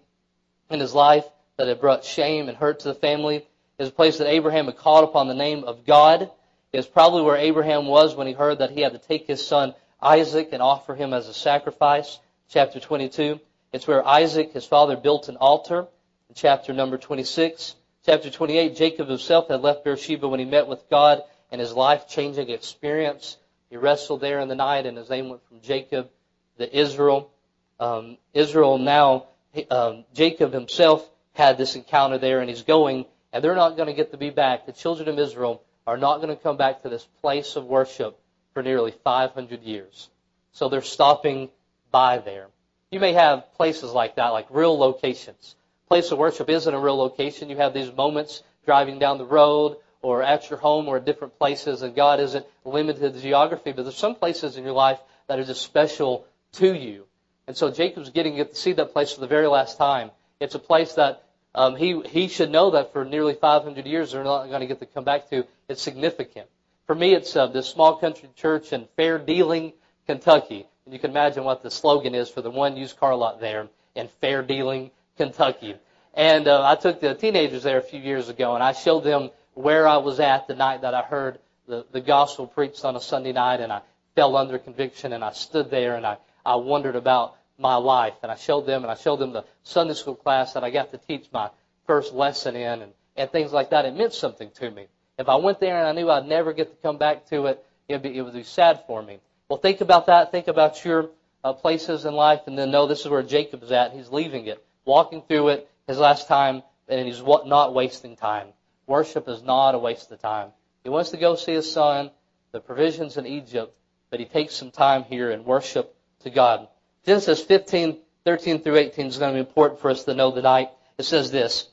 in 0.69 0.80
his 0.80 0.94
life 0.94 1.25
that 1.57 1.68
had 1.68 1.81
brought 1.81 2.06
shame 2.06 2.48
and 2.48 2.57
hurt 2.57 2.80
to 2.80 2.88
the 2.88 2.94
family. 2.94 3.45
It's 3.77 3.89
a 3.89 3.92
place 3.92 4.19
that 4.19 4.30
Abraham 4.30 4.68
had 4.68 4.77
called 4.77 5.04
upon 5.04 5.27
the 5.27 5.33
name 5.33 5.65
of 5.65 5.86
God. 5.86 6.31
It's 6.71 6.88
probably 6.88 7.24
where 7.24 7.36
Abraham 7.36 7.88
was 7.88 8.15
when 8.15 8.27
he 8.27 8.31
heard 8.31 8.60
that 8.60 8.71
he 8.71 8.80
had 8.80 8.94
to 8.94 9.00
take 9.00 9.27
his 9.27 9.45
son 9.45 9.75
Isaac 10.01 10.53
and 10.53 10.62
offer 10.62 10.95
him 10.95 11.13
as 11.13 11.27
a 11.27 11.33
sacrifice. 11.33 12.19
Chapter 12.50 12.80
22. 12.80 13.38
It's 13.74 13.86
where 13.86 14.07
Isaac, 14.07 14.53
his 14.53 14.65
father, 14.65 14.95
built 14.95 15.27
an 15.27 15.36
altar. 15.36 15.88
Chapter 16.33 16.71
number 16.71 16.98
26. 16.98 17.75
Chapter 18.06 18.30
28, 18.30 18.77
Jacob 18.77 19.10
himself 19.10 19.50
had 19.50 19.60
left 19.60 19.83
Beersheba 19.83 20.30
when 20.30 20.39
he 20.39 20.45
met 20.45 20.69
with 20.69 20.89
God 20.89 21.24
and 21.52 21.62
his 21.62 21.74
life-changing 21.74 22.50
experience. 22.50 23.38
He 23.70 23.78
wrestled 23.78 24.22
there 24.22 24.40
in 24.40 24.48
the 24.48 24.56
night, 24.56 24.86
and 24.86 24.98
his 24.98 25.10
name 25.10 25.30
went 25.30 25.46
from 25.48 25.62
Jacob 25.62 26.10
to 26.58 26.78
Israel. 26.78 27.32
Um, 27.80 28.18
Israel 28.34 28.78
now, 28.78 29.28
um, 29.70 30.06
Jacob 30.14 30.54
himself 30.54 31.08
had 31.34 31.58
this 31.58 31.76
encounter 31.76 32.18
there, 32.18 32.40
and 32.40 32.50
he's 32.50 32.64
going, 32.64 33.06
and 33.32 33.44
they're 33.44 33.56
not 33.56 33.76
going 33.76 33.88
to 33.88 33.94
get 33.94 34.12
to 34.12 34.18
be 34.18 34.30
back. 34.30 34.66
The 34.66 34.74
children 34.74 35.08
of 35.10 35.20
Israel 35.20 35.62
are 35.86 35.98
not 35.98 36.18
going 36.18 36.36
to 36.36 36.42
come 36.42 36.58
back 36.58 36.82
to 36.82 36.90
this 36.90 37.08
place 37.22 37.56
of 37.56 37.66
worship 37.66 38.20
for 38.54 38.64
nearly 38.64 38.92
500 39.04 39.62
years. 39.62 40.10
So 40.52 40.70
they're 40.70 40.82
stopping 40.82 41.50
by 41.92 42.18
there. 42.18 42.48
You 42.92 43.00
may 43.00 43.14
have 43.14 43.54
places 43.54 43.92
like 43.92 44.16
that, 44.16 44.30
like 44.30 44.48
real 44.50 44.78
locations. 44.78 45.56
Place 45.88 46.12
of 46.12 46.18
worship 46.18 46.50
isn't 46.50 46.74
a 46.74 46.80
real 46.80 46.98
location. 46.98 47.50
You 47.50 47.58
have 47.58 47.74
these 47.74 47.92
moments 47.92 48.44
driving 48.66 49.00
down 49.00 49.18
the 49.18 49.26
road 49.26 49.78
or 50.07 50.24
at 50.24 50.50
your 50.50 50.57
home 50.57 50.88
or 50.88 50.95
at 50.95 51.06
different 51.06 51.38
places, 51.38 51.81
and 51.81 51.94
God 51.94 52.21
isn't 52.21 52.45
limited 52.63 53.13
to 53.13 53.19
geography, 53.19 53.74
but 53.74 53.83
there's 53.83 53.98
some 53.98 54.15
places 54.15 54.56
in 54.56 54.63
your 54.63 54.71
life 54.71 55.00
that 55.27 55.38
are 55.38 55.44
just 55.44 55.62
special 55.62 56.25
to 56.54 56.74
you. 56.74 57.04
And 57.45 57.57
so 57.57 57.69
Jacob's 57.69 58.09
getting 58.09 58.38
to 58.38 58.56
see 58.56 58.71
that 58.71 58.94
place 58.94 59.12
for 59.12 59.19
the 59.19 59.27
very 59.27 59.48
last 59.48 59.77
time. 59.77 60.12
It's 60.39 60.56
a 60.56 60.59
place 60.59 60.94
that 60.94 61.24
um, 61.54 61.75
he 61.75 62.01
he 62.06 62.30
should 62.30 62.51
know 62.51 62.71
that 62.71 62.94
for 62.94 63.04
nearly 63.04 63.33
500 63.33 63.86
years 63.86 64.13
they're 64.13 64.24
not 64.24 64.48
going 64.48 64.62
to 64.62 64.68
get 64.68 64.80
to 64.80 64.86
come 64.86 65.04
back 65.04 65.30
to. 65.31 65.45
It's 65.68 65.81
significant. 65.81 66.48
For 66.86 66.95
me, 66.95 67.13
it's 67.13 67.36
uh, 67.36 67.48
this 67.48 67.68
small 67.68 67.98
country 67.98 68.30
church 68.38 68.71
in 68.71 68.88
Fair 68.95 69.18
Dealing, 69.18 69.74
Kentucky. 70.06 70.68
And 70.86 70.94
you 70.94 71.01
can 71.01 71.12
imagine 71.12 71.44
what 71.44 71.63
the 71.63 71.69
slogan 71.69 72.15
is 72.15 72.30
for 72.30 72.42
the 72.42 72.50
one 72.50 72.77
used 72.77 72.98
car 72.98 73.13
lot 73.13 73.42
there 73.42 73.68
in 73.94 74.07
Fair 74.21 74.42
Dealing, 74.42 74.92
Kentucky. 75.18 75.75
And 76.13 76.48
uh, 76.48 76.65
I 76.65 76.75
took 76.75 77.01
the 77.01 77.13
teenagers 77.13 77.63
there 77.63 77.77
a 77.77 77.83
few 77.83 78.00
years 78.00 78.30
ago, 78.30 78.56
and 78.56 78.63
I 78.63 78.71
showed 78.71 79.03
them 79.03 79.31
where 79.57 79.88
I 79.88 79.98
was 79.98 80.19
at 80.19 80.48
the 80.48 80.54
night 80.54 80.81
that 80.81 80.94
I 80.94 81.01
heard 81.01 81.39
the, 81.68 81.83
the 81.92 82.00
gospel 82.00 82.45
preached 82.45 82.86
on 82.86 82.95
a 82.95 83.01
Sunday 83.01 83.33
night 83.33 83.59
and 83.59 83.74
I 83.74 83.81
fell 84.15 84.38
under 84.38 84.59
conviction 84.59 85.13
and 85.13 85.24
I 85.24 85.31
stood 85.31 85.71
there 85.71 85.95
and 85.95 86.06
I, 86.06 86.18
I 86.45 86.57
wondered 86.57 86.95
about 86.95 87.36
my 87.57 87.75
life 87.75 88.13
and 88.21 88.31
I 88.31 88.36
showed 88.36 88.68
them 88.68 88.83
and 88.83 88.92
I 88.92 88.95
showed 88.95 89.18
them 89.18 89.33
the 89.33 89.45
Sunday 89.63 89.95
school 89.95 90.13
class 90.13 90.54
that 90.54 90.63
I 90.63 90.69
got 90.69 90.92
to 90.92 91.00
teach 91.00 91.25
my 91.33 91.50
first 91.88 92.13
lesson 92.13 92.56
in 92.56 92.83
and, 92.83 92.94
and 93.15 93.31
things 93.31 93.51
like 93.51 93.71
that. 93.71 93.86
It 93.86 93.95
meant 93.95 94.13
something 94.13 94.51
to 94.59 94.69
me. 94.69 94.86
If 95.18 95.27
I 95.27 95.38
went 95.38 95.60
there 95.60 95.80
and 95.80 95.88
I 95.88 95.92
knew 95.92 96.12
I'd 96.12 96.27
never 96.27 96.53
get 96.53 96.69
to 96.69 96.77
come 96.83 97.00
back 97.00 97.25
to 97.30 97.48
it, 97.48 97.65
it'd 97.88 98.03
be, 98.03 98.15
it 98.15 98.21
would 98.21 98.36
be 98.36 98.44
sad 98.44 98.83
for 98.86 99.01
me. 99.01 99.19
Well, 99.50 99.57
think 99.57 99.81
about 99.81 100.06
that. 100.06 100.31
Think 100.31 100.48
about 100.48 100.86
your 100.86 101.10
uh, 101.44 101.53
places 101.53 102.06
in 102.06 102.13
life 102.13 102.42
and 102.45 102.56
then 102.56 102.69
know 102.69 102.86
this 102.86 103.00
is 103.00 103.10
where 103.10 103.24
Jacob's 103.24 103.71
at. 103.71 103.92
He's 103.94 104.10
leaving 104.10 104.45
it, 104.45 104.63
walking 104.86 105.24
through 105.24 105.48
it 105.48 105.69
his 105.88 105.98
last 105.98 106.27
time 106.27 106.62
and 106.88 107.07
he's 107.07 107.24
not 107.24 107.74
wasting 107.74 108.15
time. 108.15 108.50
Worship 108.88 109.28
is 109.28 109.44
not 109.44 109.75
a 109.75 109.80
waste 109.80 110.12
of 110.12 110.22
time. 110.22 110.51
He 110.84 110.89
wants 110.89 111.12
to 111.12 111.18
go 111.18 111.36
see 111.36 111.54
his 111.54 111.72
son, 111.72 112.10
the 112.54 112.62
provisions 112.62 113.18
in 113.18 113.28
Egypt, 113.28 113.75
but 114.10 114.22
he 114.22 114.25
takes 114.25 114.56
some 114.56 114.72
time 114.72 115.04
here 115.04 115.30
and 115.30 115.45
worship 115.45 115.94
to 116.22 116.30
God. 116.30 116.69
Genesis 117.06 117.44
15, 117.44 117.98
13 118.24 118.62
through 118.62 118.78
18 118.78 119.06
is 119.07 119.18
going 119.18 119.34
to 119.34 119.44
be 119.44 119.48
important 119.48 119.81
for 119.81 119.92
us 119.92 120.06
to 120.06 120.13
know 120.13 120.34
tonight. 120.34 120.69
It 120.98 121.04
says 121.04 121.31
this, 121.31 121.68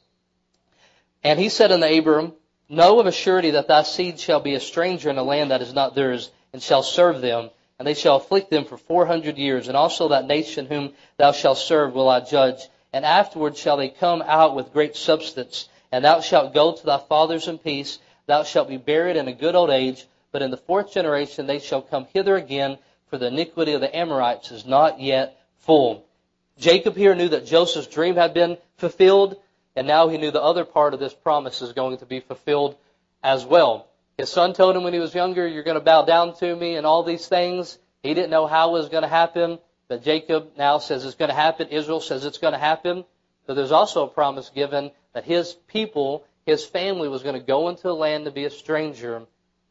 And 1.23 1.39
he 1.39 1.49
said 1.49 1.71
unto 1.73 1.87
Abram, 1.87 2.33
Know 2.69 2.99
of 2.99 3.07
a 3.07 3.13
surety 3.13 3.51
that 3.51 3.69
thy 3.69 3.85
seed 3.85 4.19
shall 4.19 4.41
be 4.41 4.55
a 4.55 4.61
stranger 4.61 5.09
in 5.09 5.19
a 5.19 5.23
land 5.23 5.53
that 5.53 5.63
is 5.63 5.73
not 5.73 5.95
theirs, 5.95 6.31
and 6.53 6.63
shall 6.63 6.83
serve 6.83 7.21
them, 7.21 7.51
and 7.79 7.87
they 7.87 7.95
shall 7.95 8.17
afflict 8.17 8.51
them 8.51 8.65
for 8.65 8.77
four 8.77 9.07
hundred 9.07 9.39
years, 9.39 9.69
and 9.69 9.77
also 9.77 10.09
that 10.09 10.27
nation 10.27 10.67
whom 10.67 10.95
thou 11.17 11.33
shalt 11.33 11.59
serve 11.59 11.95
will 11.95 12.09
I 12.09 12.21
judge. 12.21 12.61
And 12.93 13.05
afterward 13.05 13.57
shall 13.57 13.77
they 13.77 13.89
come 13.89 14.23
out 14.23 14.57
with 14.57 14.73
great 14.73 14.97
substance, 14.97 15.69
and 15.95 16.05
thou 16.05 16.21
shalt 16.21 16.53
go 16.53 16.73
to 16.73 16.85
thy 16.85 16.99
fathers 16.99 17.47
in 17.47 17.57
peace. 17.57 18.01
Thou 18.27 18.43
shalt 18.43 18.67
be 18.67 18.79
buried 18.79 19.15
in 19.15 19.29
a 19.29 19.33
good 19.33 19.55
old 19.55 19.71
age. 19.71 20.05
But 20.33 20.43
in 20.43 20.51
the 20.51 20.57
fourth 20.57 20.93
generation 20.93 21.47
they 21.47 21.61
shall 21.61 21.83
come 21.83 22.09
hither 22.13 22.35
again, 22.35 22.79
for 23.07 23.17
the 23.17 23.29
iniquity 23.29 23.75
of 23.75 23.81
the 23.81 23.97
Amorites 23.97 24.51
is 24.51 24.67
not 24.67 24.99
yet 24.99 25.41
full. 25.59 26.05
Jacob 26.59 26.97
here 26.97 27.15
knew 27.15 27.29
that 27.29 27.47
Joseph's 27.47 27.87
dream 27.87 28.17
had 28.17 28.35
been 28.35 28.59
fulfilled, 28.77 29.37
and 29.77 29.87
now 29.87 30.09
he 30.09 30.19
knew 30.19 30.33
the 30.33 30.43
other 30.43 30.65
part 30.65 30.95
of 30.95 31.01
this 31.01 31.15
promise 31.15 31.63
is 31.63 31.75
going 31.75 31.99
to 31.99 32.07
be 32.07 32.19
fulfilled 32.19 32.75
as 33.23 33.45
well. 33.45 33.87
His 34.19 34.33
son 34.33 34.53
told 34.53 34.75
him 34.75 34.83
when 34.83 34.95
he 34.95 34.99
was 34.99 35.15
younger, 35.15 35.47
You're 35.47 35.63
going 35.63 35.79
to 35.79 35.81
bow 35.81 36.05
down 36.05 36.35
to 36.39 36.57
me 36.57 36.75
and 36.75 36.85
all 36.85 37.05
these 37.05 37.29
things. 37.29 37.79
He 38.03 38.15
didn't 38.15 38.31
know 38.31 38.49
how 38.49 38.71
it 38.71 38.81
was 38.81 38.89
going 38.89 39.05
to 39.05 39.09
happen, 39.09 39.61
but 39.87 40.03
Jacob 40.03 40.57
now 40.59 40.79
says 40.79 41.05
it's 41.05 41.15
going 41.15 41.31
to 41.31 41.37
happen. 41.37 41.69
Israel 41.69 42.01
says 42.01 42.25
it's 42.25 42.39
going 42.39 42.55
to 42.55 42.59
happen. 42.59 43.05
But 43.47 43.55
there's 43.55 43.71
also 43.71 44.07
a 44.07 44.09
promise 44.09 44.51
given 44.51 44.91
that 45.15 45.25
his 45.25 45.55
people, 45.69 46.25
his 46.45 46.65
family 46.65 47.09
was 47.09 47.23
going 47.23 47.39
to 47.39 47.45
go 47.45 47.69
into 47.69 47.89
a 47.89 47.93
land 47.93 48.27
to 48.27 48.31
be 48.31 48.45
a 48.45 48.51
stranger 48.51 49.23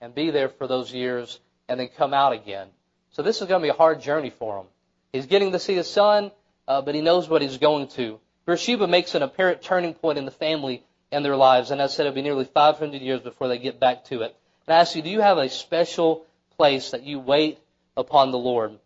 and 0.02 0.16
be 0.16 0.32
there 0.32 0.50
for 0.50 0.68
those 0.68 0.92
years 0.92 1.40
and 1.70 1.80
then 1.80 1.90
come 1.96 2.14
out 2.14 2.34
again. 2.34 2.68
So 3.12 3.22
this 3.22 3.42
is 3.42 3.48
going 3.48 3.62
to 3.62 3.66
be 3.66 3.70
a 3.70 3.74
hard 3.74 4.02
journey 4.02 4.32
for 4.32 4.60
him. 4.60 4.66
He's 5.12 5.28
getting 5.28 5.52
to 5.52 5.60
see 5.60 5.76
his 5.76 5.90
son, 5.90 6.32
uh, 6.68 6.82
but 6.82 6.96
he 6.96 7.02
knows 7.02 7.30
what 7.30 7.42
he's 7.42 7.58
going 7.58 7.90
to. 7.90 8.20
Beersheba 8.46 8.88
makes 8.88 9.16
an 9.16 9.22
apparent 9.22 9.62
turning 9.62 9.94
point 9.94 10.18
in 10.18 10.26
the 10.26 10.32
family 10.32 10.84
and 11.12 11.24
their 11.24 11.36
lives, 11.36 11.70
and 11.70 11.82
I 11.82 11.88
said, 11.88 12.08
it'll 12.08 12.16
be 12.16 12.24
nearly 12.24 12.46
500 12.46 13.02
years 13.02 13.22
before 13.22 13.48
they 13.48 13.60
get 13.60 13.80
back 13.80 14.06
to 14.06 14.24
it. 14.24 14.36
And 14.66 14.76
I 14.76 14.80
ask 14.80 14.96
you, 14.96 15.02
do 15.02 15.10
you 15.10 15.22
have 15.22 15.38
a 15.38 15.48
special 15.50 16.26
place 16.58 16.92
that 16.92 17.04
you 17.04 17.20
wait 17.20 17.60
upon 17.96 18.32
the 18.32 18.38
Lord? 18.38 18.80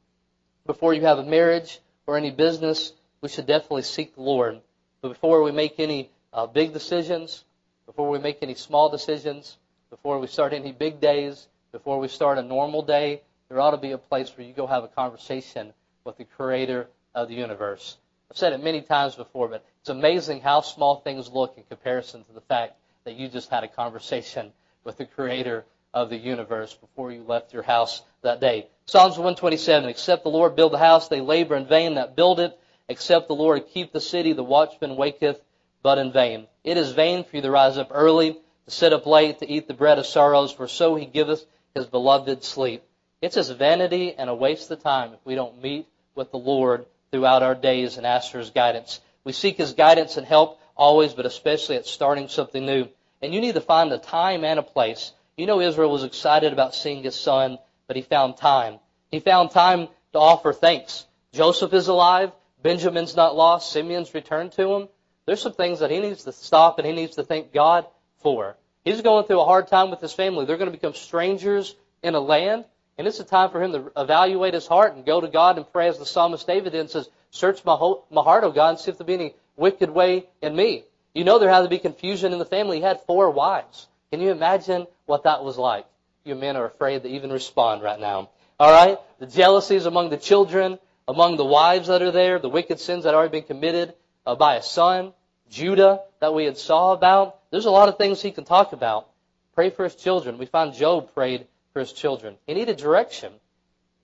Before 0.65 0.93
you 0.93 1.01
have 1.03 1.19
a 1.19 1.23
marriage 1.23 1.79
or 2.05 2.17
any 2.17 2.31
business, 2.31 2.91
we 3.21 3.29
should 3.29 3.47
definitely 3.47 3.83
seek 3.83 4.15
the 4.15 4.21
Lord. 4.21 4.59
But 5.01 5.09
before 5.09 5.41
we 5.43 5.51
make 5.51 5.79
any 5.79 6.09
uh, 6.33 6.45
big 6.45 6.73
decisions, 6.73 7.43
before 7.85 8.09
we 8.09 8.19
make 8.19 8.39
any 8.41 8.53
small 8.53 8.89
decisions, 8.89 9.57
before 9.89 10.19
we 10.19 10.27
start 10.27 10.53
any 10.53 10.71
big 10.71 10.99
days, 10.99 11.47
before 11.71 11.99
we 11.99 12.07
start 12.07 12.37
a 12.37 12.43
normal 12.43 12.81
day, 12.81 13.21
there 13.49 13.59
ought 13.59 13.71
to 13.71 13.77
be 13.77 13.91
a 13.91 13.97
place 13.97 14.31
where 14.35 14.45
you 14.45 14.53
go 14.53 14.67
have 14.67 14.83
a 14.83 14.89
conversation 14.89 15.73
with 16.03 16.17
the 16.17 16.25
creator 16.25 16.87
of 17.15 17.29
the 17.29 17.35
universe. 17.35 17.97
I've 18.29 18.37
said 18.37 18.53
it 18.53 18.63
many 18.63 18.81
times 18.81 19.15
before, 19.15 19.47
but 19.47 19.65
it's 19.79 19.89
amazing 19.89 20.41
how 20.41 20.61
small 20.61 20.97
things 20.97 21.29
look 21.29 21.57
in 21.57 21.63
comparison 21.63 22.23
to 22.25 22.33
the 22.33 22.41
fact 22.41 22.73
that 23.05 23.15
you 23.15 23.29
just 23.29 23.49
had 23.49 23.63
a 23.63 23.69
conversation 23.69 24.51
with 24.83 24.97
the 24.97 25.05
creator 25.05 25.65
of 25.93 26.09
the 26.09 26.17
universe 26.17 26.73
before 26.73 27.11
you 27.11 27.23
left 27.23 27.53
your 27.53 27.63
house 27.63 28.01
that 28.21 28.41
day. 28.41 28.67
Psalms 28.85 29.17
127, 29.17 29.89
except 29.89 30.23
the 30.23 30.29
Lord 30.29 30.55
build 30.55 30.73
the 30.73 30.77
house, 30.77 31.07
they 31.07 31.21
labor 31.21 31.55
in 31.55 31.65
vain 31.65 31.95
that 31.95 32.15
build 32.15 32.39
it. 32.39 32.57
Except 32.89 33.27
the 33.27 33.35
Lord 33.35 33.67
keep 33.67 33.91
the 33.91 33.99
city, 33.99 34.33
the 34.33 34.43
watchman 34.43 34.95
waketh 34.95 35.41
but 35.81 35.97
in 35.97 36.11
vain. 36.11 36.47
It 36.63 36.77
is 36.77 36.91
vain 36.91 37.23
for 37.23 37.35
you 37.35 37.41
to 37.41 37.51
rise 37.51 37.77
up 37.77 37.91
early, 37.91 38.33
to 38.33 38.71
sit 38.71 38.93
up 38.93 39.05
late, 39.05 39.39
to 39.39 39.49
eat 39.49 39.67
the 39.67 39.73
bread 39.73 39.99
of 39.99 40.05
sorrows, 40.05 40.51
for 40.51 40.67
so 40.67 40.95
he 40.95 41.05
giveth 41.05 41.45
his 41.73 41.85
beloved 41.85 42.43
sleep. 42.43 42.83
It's 43.21 43.35
just 43.35 43.55
vanity 43.55 44.13
and 44.13 44.29
a 44.29 44.35
waste 44.35 44.69
of 44.71 44.83
time 44.83 45.13
if 45.13 45.19
we 45.25 45.35
don't 45.35 45.61
meet 45.61 45.87
with 46.15 46.31
the 46.31 46.37
Lord 46.37 46.85
throughout 47.11 47.43
our 47.43 47.55
days 47.55 47.97
and 47.97 48.05
ask 48.05 48.31
for 48.31 48.39
his 48.39 48.49
guidance. 48.49 48.99
We 49.23 49.33
seek 49.33 49.57
his 49.57 49.73
guidance 49.73 50.17
and 50.17 50.25
help 50.27 50.59
always, 50.75 51.13
but 51.13 51.25
especially 51.25 51.75
at 51.75 51.85
starting 51.85 52.27
something 52.27 52.65
new. 52.65 52.87
And 53.21 53.33
you 53.33 53.41
need 53.41 53.55
to 53.55 53.61
find 53.61 53.91
a 53.91 53.97
time 53.97 54.43
and 54.43 54.59
a 54.59 54.63
place. 54.63 55.11
You 55.35 55.47
know 55.47 55.61
Israel 55.61 55.91
was 55.91 56.03
excited 56.03 56.53
about 56.53 56.75
seeing 56.75 57.03
his 57.03 57.15
son, 57.15 57.57
but 57.87 57.95
he 57.95 58.01
found 58.01 58.37
time. 58.37 58.79
He 59.11 59.19
found 59.19 59.51
time 59.51 59.87
to 60.13 60.19
offer 60.19 60.53
thanks. 60.53 61.05
Joseph 61.33 61.73
is 61.73 61.87
alive. 61.87 62.31
Benjamin's 62.61 63.15
not 63.15 63.35
lost. 63.35 63.71
Simeon's 63.71 64.13
returned 64.13 64.51
to 64.53 64.73
him. 64.73 64.89
There's 65.27 65.41
some 65.41 65.53
things 65.53 65.79
that 65.79 65.91
he 65.91 65.99
needs 65.99 66.23
to 66.23 66.31
stop 66.31 66.79
and 66.79 66.87
he 66.87 66.93
needs 66.93 67.17
to 67.17 67.23
thank 67.23 67.53
God 67.53 67.85
for. 68.23 68.55
He's 68.85 69.01
going 69.01 69.25
through 69.25 69.41
a 69.41 69.45
hard 69.45 69.67
time 69.67 69.91
with 69.91 69.99
his 69.99 70.13
family. 70.13 70.45
They're 70.45 70.57
going 70.57 70.71
to 70.71 70.77
become 70.77 70.93
strangers 70.93 71.75
in 72.01 72.15
a 72.15 72.19
land. 72.19 72.63
And 72.97 73.05
it's 73.05 73.19
a 73.19 73.25
time 73.25 73.51
for 73.51 73.61
him 73.61 73.73
to 73.73 73.91
evaluate 73.97 74.53
his 74.53 74.65
heart 74.65 74.95
and 74.95 75.05
go 75.05 75.19
to 75.19 75.27
God 75.27 75.57
and 75.57 75.71
pray 75.71 75.89
as 75.89 75.99
the 75.99 76.05
psalmist 76.05 76.47
David 76.47 76.71
did 76.71 76.79
and 76.79 76.89
says, 76.89 77.09
Search 77.29 77.63
my, 77.65 77.75
whole, 77.75 78.05
my 78.09 78.23
heart, 78.23 78.45
O 78.45 78.51
God, 78.51 78.69
and 78.69 78.79
see 78.79 78.89
if 78.89 78.97
there 78.97 79.05
be 79.05 79.13
any 79.15 79.35
wicked 79.57 79.89
way 79.89 80.25
in 80.41 80.55
me. 80.55 80.85
You 81.13 81.25
know 81.25 81.39
there 81.39 81.49
had 81.49 81.63
to 81.63 81.67
be 81.67 81.77
confusion 81.77 82.31
in 82.31 82.39
the 82.39 82.45
family. 82.45 82.77
He 82.77 82.83
had 82.83 83.01
four 83.01 83.29
wives. 83.29 83.87
Can 84.11 84.21
you 84.21 84.31
imagine 84.31 84.87
what 85.05 85.23
that 85.23 85.43
was 85.43 85.57
like? 85.57 85.85
You 86.23 86.35
men 86.35 86.55
are 86.55 86.65
afraid 86.65 87.03
to 87.03 87.09
even 87.09 87.31
respond 87.31 87.83
right 87.83 87.99
now. 87.99 88.29
All 88.59 88.71
right? 88.71 88.97
The 89.19 89.27
jealousies 89.27 89.85
among 89.85 90.09
the 90.09 90.17
children, 90.17 90.79
among 91.05 91.35
the 91.35 91.45
wives 91.45 91.89
that 91.89 92.01
are 92.01 92.11
there, 92.11 92.39
the 92.39 92.49
wicked 92.49 92.79
sins 92.79 93.03
that 93.03 93.09
had 93.09 93.15
already 93.15 93.41
been 93.41 93.47
committed 93.47 93.93
uh, 94.25 94.35
by 94.35 94.55
a 94.55 94.61
son, 94.61 95.13
Judah, 95.49 96.01
that 96.19 96.33
we 96.33 96.45
had 96.45 96.57
saw 96.57 96.93
about. 96.93 97.39
There's 97.51 97.65
a 97.65 97.71
lot 97.71 97.89
of 97.89 97.97
things 97.97 98.21
he 98.21 98.31
can 98.31 98.43
talk 98.43 98.73
about. 98.73 99.09
Pray 99.55 99.69
for 99.69 99.83
his 99.83 99.95
children. 99.95 100.37
We 100.37 100.45
find 100.45 100.73
Job 100.73 101.13
prayed 101.13 101.47
for 101.73 101.79
his 101.79 101.93
children. 101.93 102.35
He 102.45 102.53
needed 102.53 102.77
direction. 102.77 103.31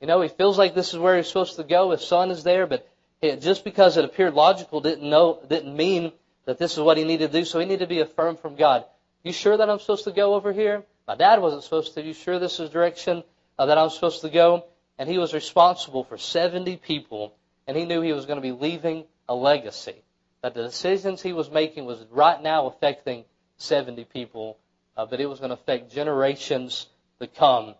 You 0.01 0.07
know, 0.07 0.21
he 0.21 0.29
feels 0.29 0.57
like 0.57 0.75
this 0.75 0.93
is 0.93 0.99
where 0.99 1.15
he's 1.17 1.27
supposed 1.27 1.55
to 1.57 1.63
go. 1.63 1.91
His 1.91 2.05
son 2.05 2.31
is 2.31 2.43
there, 2.43 2.67
but 2.67 2.87
just 3.21 3.63
because 3.63 3.95
it 3.97 4.05
appeared 4.05 4.33
logical 4.33 4.81
didn't 4.81 5.09
know 5.09 5.39
didn't 5.47 5.75
mean 5.75 6.11
that 6.45 6.57
this 6.57 6.73
is 6.73 6.79
what 6.79 6.97
he 6.97 7.03
needed 7.03 7.31
to 7.31 7.39
do. 7.39 7.45
So 7.45 7.59
he 7.59 7.65
needed 7.65 7.79
to 7.79 7.87
be 7.87 7.99
affirmed 7.99 8.39
from 8.39 8.55
God. 8.55 8.85
You 9.23 9.31
sure 9.31 9.55
that 9.55 9.69
I'm 9.69 9.79
supposed 9.79 10.03
to 10.03 10.11
go 10.11 10.33
over 10.33 10.51
here? 10.51 10.83
My 11.07 11.15
dad 11.15 11.41
wasn't 11.41 11.63
supposed 11.63 11.93
to. 11.93 12.01
You 12.01 12.13
sure 12.13 12.39
this 12.39 12.59
is 12.59 12.69
direction 12.69 13.23
uh, 13.57 13.65
that 13.67 13.77
I'm 13.77 13.89
supposed 13.89 14.21
to 14.21 14.29
go? 14.29 14.65
And 14.97 15.09
he 15.09 15.17
was 15.17 15.33
responsible 15.33 16.03
for 16.03 16.17
70 16.17 16.77
people, 16.77 17.33
and 17.65 17.75
he 17.75 17.85
knew 17.85 18.01
he 18.01 18.13
was 18.13 18.25
going 18.25 18.37
to 18.37 18.41
be 18.41 18.51
leaving 18.51 19.05
a 19.27 19.35
legacy. 19.35 19.95
That 20.43 20.53
the 20.53 20.63
decisions 20.63 21.21
he 21.21 21.31
was 21.31 21.49
making 21.49 21.85
was 21.85 22.05
right 22.11 22.41
now 22.41 22.67
affecting 22.67 23.23
70 23.57 24.03
people, 24.03 24.57
uh, 24.97 25.05
but 25.05 25.21
it 25.21 25.25
was 25.25 25.39
going 25.39 25.51
to 25.51 25.55
affect 25.55 25.93
generations 25.93 26.87
to 27.19 27.27
come. 27.27 27.75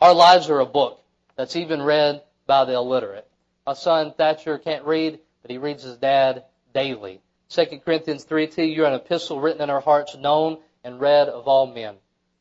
Our 0.00 0.14
lives 0.14 0.48
are 0.48 0.60
a 0.60 0.66
book 0.66 1.04
that's 1.36 1.54
even 1.54 1.82
read 1.82 2.22
by 2.46 2.64
the 2.64 2.72
illiterate. 2.72 3.28
My 3.66 3.74
son 3.74 4.14
Thatcher 4.16 4.56
can't 4.56 4.86
read, 4.86 5.20
but 5.42 5.50
he 5.50 5.58
reads 5.58 5.82
his 5.82 5.98
dad 5.98 6.44
daily. 6.72 7.20
2 7.50 7.66
Corinthians 7.84 8.24
3 8.24 8.46
2, 8.46 8.62
you're 8.62 8.86
an 8.86 8.94
epistle 8.94 9.38
written 9.38 9.60
in 9.60 9.68
our 9.68 9.82
hearts, 9.82 10.16
known 10.16 10.58
and 10.82 10.98
read 10.98 11.28
of 11.28 11.46
all 11.46 11.66
men. 11.66 11.96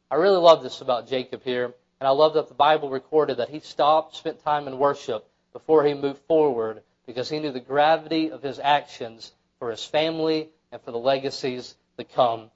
I 0.09 0.15
really 0.15 0.37
love 0.37 0.63
this 0.63 0.79
about 0.79 1.09
Jacob 1.09 1.43
here, 1.43 1.73
and 1.99 2.07
I 2.07 2.11
love 2.11 2.35
that 2.35 2.47
the 2.47 2.53
Bible 2.53 2.89
recorded 2.89 3.37
that 3.37 3.49
he 3.49 3.59
stopped, 3.59 4.15
spent 4.15 4.43
time 4.45 4.69
in 4.69 4.77
worship 4.77 5.29
before 5.51 5.83
he 5.83 5.93
moved 5.93 6.21
forward 6.25 6.83
because 7.05 7.29
he 7.29 7.39
knew 7.39 7.51
the 7.51 7.59
gravity 7.59 8.31
of 8.31 8.41
his 8.41 8.59
actions 8.59 9.31
for 9.59 9.69
his 9.69 9.83
family 9.83 10.49
and 10.71 10.81
for 10.81 10.91
the 10.91 10.99
legacies 10.99 11.75
that 11.97 12.13
come. 12.13 12.49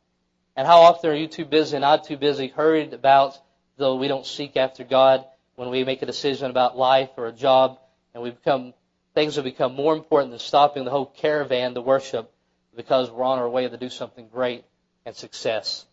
And 0.55 0.67
how 0.67 0.81
often 0.81 1.09
are 1.09 1.15
you 1.15 1.27
too 1.27 1.45
busy 1.45 1.75
and 1.75 1.85
I 1.85 1.97
too 1.97 2.17
busy, 2.17 2.47
hurried 2.47 2.93
about, 2.93 3.37
though 3.77 3.95
we 3.95 4.07
don't 4.07 4.25
seek 4.25 4.57
after 4.57 4.83
God 4.83 5.25
when 5.55 5.69
we 5.69 5.83
make 5.83 6.01
a 6.01 6.05
decision 6.05 6.49
about 6.49 6.77
life 6.77 7.11
or 7.17 7.27
a 7.27 7.31
job 7.31 7.79
and 8.13 8.23
we 8.23 8.31
become 8.31 8.73
things 9.13 9.35
have 9.35 9.43
become 9.43 9.75
more 9.75 9.93
important 9.93 10.31
than 10.31 10.39
stopping 10.39 10.85
the 10.85 10.91
whole 10.91 11.05
caravan 11.05 11.73
to 11.73 11.81
worship 11.81 12.31
because 12.75 13.09
we're 13.09 13.23
on 13.23 13.39
our 13.39 13.49
way 13.49 13.67
to 13.67 13.77
do 13.77 13.89
something 13.89 14.27
great 14.27 14.63
and 15.05 15.15
success. 15.15 15.85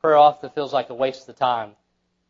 Prayer 0.00 0.16
often 0.16 0.50
feels 0.50 0.72
like 0.72 0.90
a 0.90 0.94
waste 0.94 1.28
of 1.28 1.36
time. 1.36 1.72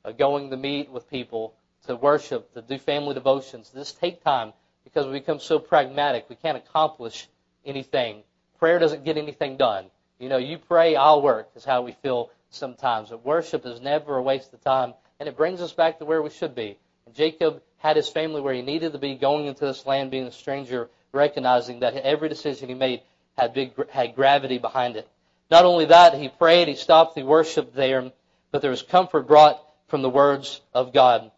Uh, 0.05 0.13
going 0.13 0.51
to 0.51 0.57
meet 0.57 0.91
with 0.91 1.11
people, 1.11 1.55
to 1.87 1.97
worship, 1.97 2.53
to 2.55 2.63
do 2.63 2.79
family 2.79 3.15
devotions. 3.15 3.71
Just 3.75 4.01
take 4.01 4.23
time 4.23 4.53
because 4.89 5.07
we 5.07 5.13
become 5.13 5.39
so 5.39 5.59
pragmatic. 5.59 6.27
We 6.29 6.37
can't 6.37 6.57
accomplish 6.57 7.29
anything. 7.65 8.23
Prayer 8.59 8.79
doesn't 8.79 9.05
get 9.05 9.19
anything 9.19 9.57
done. 9.57 9.87
You 10.19 10.29
know, 10.29 10.39
you 10.39 10.59
pray, 10.59 10.97
I'll 10.97 11.21
work, 11.21 11.51
is 11.55 11.65
how 11.65 11.83
we 11.83 11.93
feel 12.03 12.31
sometimes. 12.51 13.11
But 13.11 13.25
worship 13.25 13.67
is 13.67 13.81
never 13.81 14.17
a 14.17 14.23
waste 14.23 14.53
of 14.55 14.65
time, 14.65 14.95
and 15.21 15.29
it 15.29 15.37
brings 15.37 15.61
us 15.61 15.73
back 15.73 15.99
to 15.99 16.05
where 16.05 16.23
we 16.23 16.31
should 16.31 16.55
be. 16.55 16.79
And 17.07 17.15
Jacob 17.15 17.63
had 17.79 17.97
his 17.97 18.09
family 18.09 18.41
where 18.41 18.55
he 18.55 18.63
needed 18.63 18.93
to 18.93 18.99
be, 18.99 19.15
going 19.15 19.47
into 19.47 19.67
this 19.67 19.87
land, 19.87 20.11
being 20.11 20.27
a 20.27 20.33
stranger, 20.33 20.89
recognizing 21.13 21.81
that 21.81 21.95
every 21.95 22.29
decision 22.29 22.69
he 22.69 22.75
made 22.75 23.03
had 23.37 23.55
big 23.55 23.73
had 23.91 24.17
gravity 24.17 24.59
behind 24.59 24.97
it. 24.97 25.07
Not 25.51 25.65
only 25.65 25.85
that, 25.87 26.15
he 26.15 26.29
prayed, 26.29 26.69
he 26.69 26.75
stopped, 26.75 27.17
he 27.17 27.23
worshiped 27.23 27.75
there, 27.75 28.11
but 28.51 28.63
there 28.63 28.71
was 28.71 28.83
comfort 28.83 29.27
brought 29.29 29.63
from 29.87 30.03
the 30.03 30.11
words 30.11 30.61
of 30.75 30.93
God. 30.93 31.31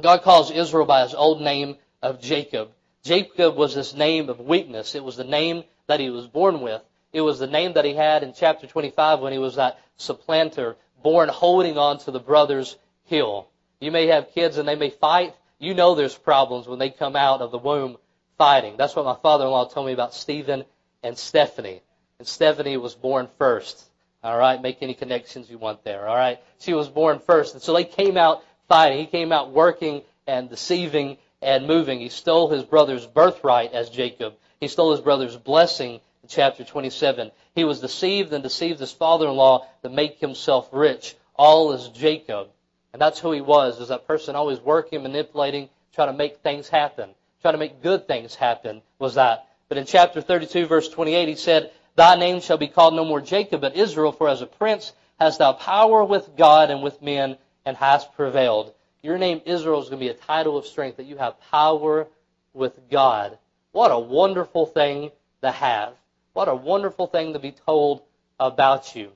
God 0.00 0.22
calls 0.22 0.50
Israel 0.50 0.86
by 0.86 1.02
his 1.02 1.14
old 1.14 1.40
name 1.40 1.76
of 2.02 2.20
Jacob. 2.20 2.70
Jacob 3.02 3.56
was 3.56 3.74
this 3.74 3.94
name 3.94 4.28
of 4.28 4.40
weakness. 4.40 4.94
It 4.94 5.04
was 5.04 5.16
the 5.16 5.24
name 5.24 5.64
that 5.86 6.00
he 6.00 6.10
was 6.10 6.26
born 6.26 6.60
with. 6.60 6.82
It 7.12 7.22
was 7.22 7.38
the 7.38 7.46
name 7.46 7.72
that 7.74 7.84
he 7.84 7.94
had 7.94 8.22
in 8.22 8.34
chapter 8.34 8.66
25 8.66 9.20
when 9.20 9.32
he 9.32 9.38
was 9.38 9.56
that 9.56 9.78
supplanter, 9.96 10.76
born 11.02 11.28
holding 11.28 11.78
on 11.78 11.98
to 12.00 12.10
the 12.10 12.20
brother's 12.20 12.76
heel. 13.04 13.48
You 13.80 13.90
may 13.90 14.06
have 14.08 14.32
kids 14.32 14.58
and 14.58 14.68
they 14.68 14.76
may 14.76 14.90
fight. 14.90 15.34
You 15.58 15.74
know 15.74 15.94
there's 15.94 16.16
problems 16.16 16.68
when 16.68 16.78
they 16.78 16.90
come 16.90 17.16
out 17.16 17.40
of 17.40 17.50
the 17.50 17.58
womb 17.58 17.96
fighting. 18.38 18.76
That's 18.76 18.94
what 18.94 19.04
my 19.04 19.16
father-in-law 19.16 19.68
told 19.68 19.86
me 19.86 19.92
about 19.92 20.14
Stephen 20.14 20.64
and 21.02 21.16
Stephanie. 21.16 21.82
And 22.18 22.28
Stephanie 22.28 22.76
was 22.76 22.94
born 22.94 23.28
first. 23.38 23.82
All 24.22 24.36
right, 24.36 24.60
make 24.60 24.82
any 24.82 24.94
connections 24.94 25.50
you 25.50 25.56
want 25.56 25.82
there. 25.82 26.06
All 26.06 26.16
right, 26.16 26.38
she 26.58 26.74
was 26.74 26.88
born 26.88 27.20
first, 27.20 27.54
and 27.54 27.62
so 27.62 27.72
they 27.72 27.84
came 27.84 28.18
out 28.18 28.44
fighting. 28.68 28.98
He 28.98 29.06
came 29.06 29.32
out 29.32 29.50
working 29.50 30.02
and 30.26 30.50
deceiving 30.50 31.16
and 31.42 31.66
moving. 31.66 32.00
He 32.00 32.08
stole 32.08 32.48
his 32.48 32.64
brother's 32.64 33.06
birthright 33.06 33.72
as 33.72 33.90
Jacob. 33.90 34.34
He 34.60 34.68
stole 34.68 34.92
his 34.92 35.00
brother's 35.00 35.36
blessing 35.36 36.00
in 36.22 36.28
chapter 36.28 36.64
27. 36.64 37.30
He 37.54 37.64
was 37.64 37.80
deceived 37.80 38.32
and 38.32 38.42
deceived 38.42 38.80
his 38.80 38.92
father-in-law 38.92 39.66
to 39.82 39.88
make 39.88 40.18
himself 40.18 40.68
rich. 40.72 41.16
All 41.34 41.72
as 41.72 41.88
Jacob. 41.88 42.48
And 42.92 43.00
that's 43.00 43.18
who 43.18 43.32
he 43.32 43.40
was, 43.40 43.80
is 43.80 43.88
that 43.88 44.06
person 44.06 44.36
always 44.36 44.60
working, 44.60 45.02
manipulating, 45.02 45.70
trying 45.94 46.08
to 46.08 46.16
make 46.16 46.38
things 46.38 46.68
happen. 46.68 47.10
Trying 47.40 47.54
to 47.54 47.58
make 47.58 47.82
good 47.82 48.06
things 48.06 48.34
happen 48.34 48.82
was 48.98 49.14
that. 49.14 49.46
But 49.68 49.78
in 49.78 49.86
chapter 49.86 50.20
32, 50.20 50.66
verse 50.66 50.88
28, 50.88 51.28
he 51.28 51.36
said, 51.36 51.70
Thy 51.96 52.16
name 52.16 52.40
shall 52.40 52.58
be 52.58 52.68
called 52.68 52.94
no 52.94 53.04
more 53.04 53.20
Jacob, 53.20 53.62
but 53.62 53.76
Israel, 53.76 54.12
for 54.12 54.28
as 54.28 54.42
a 54.42 54.46
prince 54.46 54.92
hast 55.18 55.38
thou 55.38 55.52
power 55.52 56.04
with 56.04 56.36
God 56.36 56.70
and 56.70 56.82
with 56.82 57.00
men, 57.00 57.38
and 57.64 57.76
hast 57.76 58.14
prevailed. 58.14 58.74
Your 59.02 59.18
name, 59.18 59.40
Israel, 59.46 59.82
is 59.82 59.88
going 59.88 60.00
to 60.00 60.06
be 60.06 60.10
a 60.10 60.14
title 60.14 60.58
of 60.58 60.66
strength, 60.66 60.98
that 60.98 61.06
you 61.06 61.16
have 61.16 61.40
power 61.50 62.06
with 62.52 62.90
God. 62.90 63.38
What 63.72 63.90
a 63.90 63.98
wonderful 63.98 64.66
thing 64.66 65.10
to 65.42 65.50
have. 65.50 65.94
What 66.32 66.48
a 66.48 66.54
wonderful 66.54 67.06
thing 67.06 67.32
to 67.32 67.38
be 67.38 67.52
told 67.52 68.02
about 68.38 68.94
you. 68.94 69.12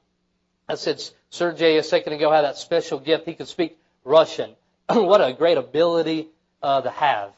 I 0.68 0.76
said 0.76 1.02
Sergey 1.30 1.76
a 1.76 1.82
second 1.82 2.14
ago 2.14 2.30
had 2.30 2.42
that 2.42 2.56
special 2.56 2.98
gift. 2.98 3.26
He 3.26 3.34
could 3.34 3.48
speak 3.48 3.78
Russian. 4.04 4.50
what 4.88 5.20
a 5.20 5.32
great 5.32 5.58
ability 5.58 6.28
uh, 6.62 6.80
to 6.80 6.90
have. 6.90 7.32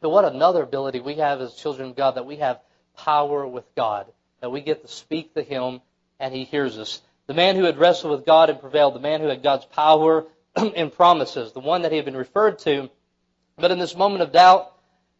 But 0.00 0.10
what 0.10 0.24
another 0.24 0.62
ability 0.62 1.00
we 1.00 1.16
have 1.16 1.40
as 1.40 1.54
children 1.54 1.90
of 1.90 1.96
God, 1.96 2.12
that 2.12 2.26
we 2.26 2.36
have 2.36 2.60
power 2.96 3.46
with 3.46 3.64
God, 3.74 4.06
that 4.40 4.50
we 4.50 4.60
get 4.60 4.82
to 4.82 4.88
speak 4.88 5.34
to 5.34 5.42
Him 5.42 5.80
and 6.20 6.32
He 6.32 6.44
hears 6.44 6.78
us. 6.78 7.00
The 7.26 7.34
man 7.34 7.56
who 7.56 7.64
had 7.64 7.78
wrestled 7.78 8.12
with 8.12 8.26
God 8.26 8.50
and 8.50 8.60
prevailed, 8.60 8.94
the 8.94 9.00
man 9.00 9.20
who 9.20 9.28
had 9.28 9.42
God's 9.42 9.64
power 9.64 10.26
and 10.76 10.92
promises, 10.92 11.52
the 11.52 11.60
one 11.60 11.82
that 11.82 11.92
he 11.92 11.96
had 11.96 12.04
been 12.04 12.16
referred 12.16 12.58
to. 12.60 12.90
But 13.56 13.70
in 13.70 13.78
this 13.78 13.96
moment 13.96 14.22
of 14.22 14.32
doubt, 14.32 14.72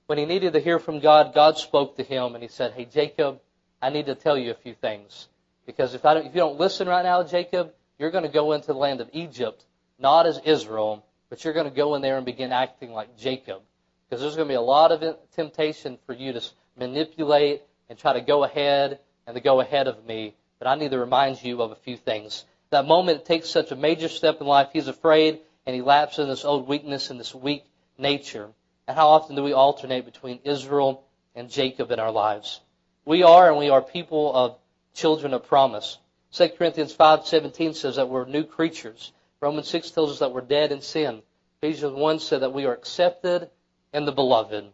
when 0.06 0.18
he 0.18 0.24
needed 0.24 0.52
to 0.54 0.60
hear 0.60 0.78
from 0.78 1.00
God, 1.00 1.34
God 1.34 1.58
spoke 1.58 1.96
to 1.96 2.02
him 2.02 2.34
and 2.34 2.42
he 2.42 2.48
said, 2.48 2.72
Hey, 2.72 2.84
Jacob, 2.84 3.40
I 3.80 3.90
need 3.90 4.06
to 4.06 4.14
tell 4.14 4.36
you 4.36 4.50
a 4.50 4.54
few 4.54 4.74
things. 4.74 5.28
Because 5.66 5.94
if, 5.94 6.04
I 6.04 6.14
don't, 6.14 6.26
if 6.26 6.34
you 6.34 6.40
don't 6.40 6.58
listen 6.58 6.88
right 6.88 7.04
now, 7.04 7.22
Jacob, 7.22 7.72
you're 7.98 8.10
going 8.10 8.24
to 8.24 8.30
go 8.30 8.52
into 8.52 8.68
the 8.68 8.74
land 8.74 9.00
of 9.00 9.08
Egypt, 9.12 9.64
not 9.98 10.26
as 10.26 10.40
Israel, 10.44 11.04
but 11.30 11.44
you're 11.44 11.54
going 11.54 11.68
to 11.68 11.74
go 11.74 11.94
in 11.94 12.02
there 12.02 12.16
and 12.16 12.26
begin 12.26 12.52
acting 12.52 12.92
like 12.92 13.16
Jacob. 13.16 13.62
Because 14.08 14.20
there's 14.20 14.36
going 14.36 14.48
to 14.48 14.52
be 14.52 14.56
a 14.56 14.60
lot 14.60 14.92
of 14.92 15.16
temptation 15.34 15.98
for 16.06 16.12
you 16.12 16.32
to 16.32 16.42
manipulate 16.78 17.62
and 17.88 17.98
try 17.98 18.12
to 18.12 18.20
go 18.20 18.44
ahead 18.44 18.98
and 19.26 19.34
to 19.34 19.40
go 19.40 19.60
ahead 19.60 19.88
of 19.88 20.04
me. 20.04 20.34
But 20.58 20.64
but 20.64 20.70
I 20.70 20.76
need 20.76 20.92
to 20.92 20.98
remind 20.98 21.44
you 21.44 21.60
of 21.60 21.72
a 21.72 21.76
few 21.76 21.98
things. 21.98 22.46
That 22.74 22.88
moment 22.88 23.20
it 23.20 23.24
takes 23.24 23.48
such 23.48 23.70
a 23.70 23.76
major 23.76 24.08
step 24.08 24.40
in 24.40 24.48
life, 24.48 24.70
he's 24.72 24.88
afraid 24.88 25.38
and 25.64 25.76
he 25.76 25.80
lapses 25.80 26.24
in 26.24 26.28
this 26.28 26.44
old 26.44 26.66
weakness 26.66 27.08
and 27.08 27.20
this 27.20 27.32
weak 27.32 27.62
nature. 27.98 28.50
And 28.88 28.96
how 28.96 29.10
often 29.10 29.36
do 29.36 29.44
we 29.44 29.52
alternate 29.52 30.04
between 30.04 30.40
Israel 30.42 31.04
and 31.36 31.48
Jacob 31.48 31.92
in 31.92 32.00
our 32.00 32.10
lives? 32.10 32.60
We 33.04 33.22
are, 33.22 33.48
and 33.48 33.58
we 33.58 33.70
are 33.70 33.80
people 33.80 34.34
of 34.34 34.58
children 34.92 35.34
of 35.34 35.46
promise. 35.46 35.98
2 36.32 36.48
Corinthians 36.58 36.92
5:17 36.92 37.76
says 37.76 37.94
that 37.94 38.08
we're 38.08 38.24
new 38.24 38.42
creatures. 38.42 39.12
Romans 39.40 39.68
6 39.68 39.92
tells 39.92 40.10
us 40.10 40.18
that 40.18 40.32
we're 40.32 40.40
dead 40.40 40.72
in 40.72 40.80
sin. 40.80 41.22
Ephesians 41.62 41.94
1 41.94 42.18
said 42.18 42.42
that 42.42 42.52
we 42.52 42.66
are 42.66 42.72
accepted 42.72 43.50
in 43.92 44.04
the 44.04 44.10
beloved. 44.10 44.64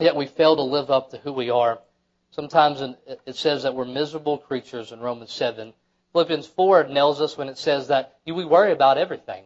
Yet 0.00 0.16
we 0.16 0.26
fail 0.26 0.56
to 0.56 0.62
live 0.62 0.90
up 0.90 1.10
to 1.10 1.18
who 1.18 1.32
we 1.32 1.50
are. 1.50 1.78
Sometimes 2.32 2.80
it 2.80 3.36
says 3.36 3.62
that 3.62 3.76
we're 3.76 3.84
miserable 3.84 4.38
creatures 4.38 4.90
in 4.90 4.98
Romans 4.98 5.32
7. 5.32 5.72
Philippians 6.12 6.46
4 6.46 6.84
nails 6.88 7.20
us 7.20 7.38
when 7.38 7.48
it 7.48 7.56
says 7.56 7.88
that 7.88 8.18
we 8.26 8.44
worry 8.44 8.72
about 8.72 8.98
everything. 8.98 9.44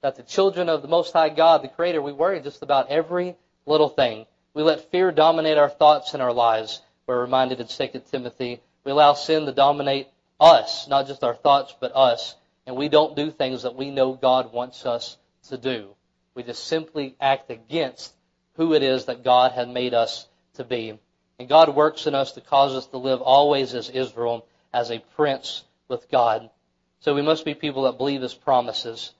That 0.00 0.16
the 0.16 0.24
children 0.24 0.68
of 0.68 0.82
the 0.82 0.88
Most 0.88 1.12
High 1.12 1.28
God, 1.28 1.62
the 1.62 1.68
Creator, 1.68 2.02
we 2.02 2.12
worry 2.12 2.40
just 2.40 2.62
about 2.62 2.88
every 2.88 3.36
little 3.66 3.88
thing. 3.88 4.26
We 4.52 4.64
let 4.64 4.90
fear 4.90 5.12
dominate 5.12 5.58
our 5.58 5.70
thoughts 5.70 6.12
and 6.12 6.22
our 6.22 6.32
lives. 6.32 6.82
We're 7.06 7.20
reminded 7.20 7.60
in 7.60 7.68
2 7.68 8.02
Timothy. 8.10 8.60
We 8.84 8.90
allow 8.90 9.14
sin 9.14 9.46
to 9.46 9.52
dominate 9.52 10.08
us, 10.40 10.88
not 10.88 11.06
just 11.06 11.22
our 11.22 11.36
thoughts, 11.36 11.74
but 11.78 11.94
us. 11.94 12.34
And 12.66 12.76
we 12.76 12.88
don't 12.88 13.14
do 13.14 13.30
things 13.30 13.62
that 13.62 13.76
we 13.76 13.90
know 13.90 14.14
God 14.14 14.52
wants 14.52 14.84
us 14.84 15.16
to 15.48 15.56
do. 15.56 15.94
We 16.34 16.42
just 16.42 16.66
simply 16.66 17.14
act 17.20 17.50
against 17.50 18.12
who 18.56 18.74
it 18.74 18.82
is 18.82 19.04
that 19.04 19.22
God 19.22 19.52
had 19.52 19.68
made 19.68 19.94
us 19.94 20.26
to 20.54 20.64
be. 20.64 20.98
And 21.38 21.48
God 21.48 21.74
works 21.74 22.06
in 22.08 22.14
us 22.14 22.32
to 22.32 22.40
cause 22.40 22.74
us 22.74 22.86
to 22.86 22.98
live 22.98 23.20
always 23.20 23.74
as 23.74 23.88
Israel, 23.88 24.46
as 24.72 24.90
a 24.90 24.98
prince 25.16 25.62
with 25.88 26.10
God. 26.10 26.50
So 27.00 27.14
we 27.14 27.22
must 27.22 27.44
be 27.44 27.54
people 27.54 27.84
that 27.84 27.98
believe 27.98 28.22
His 28.22 28.34
promises. 28.34 29.12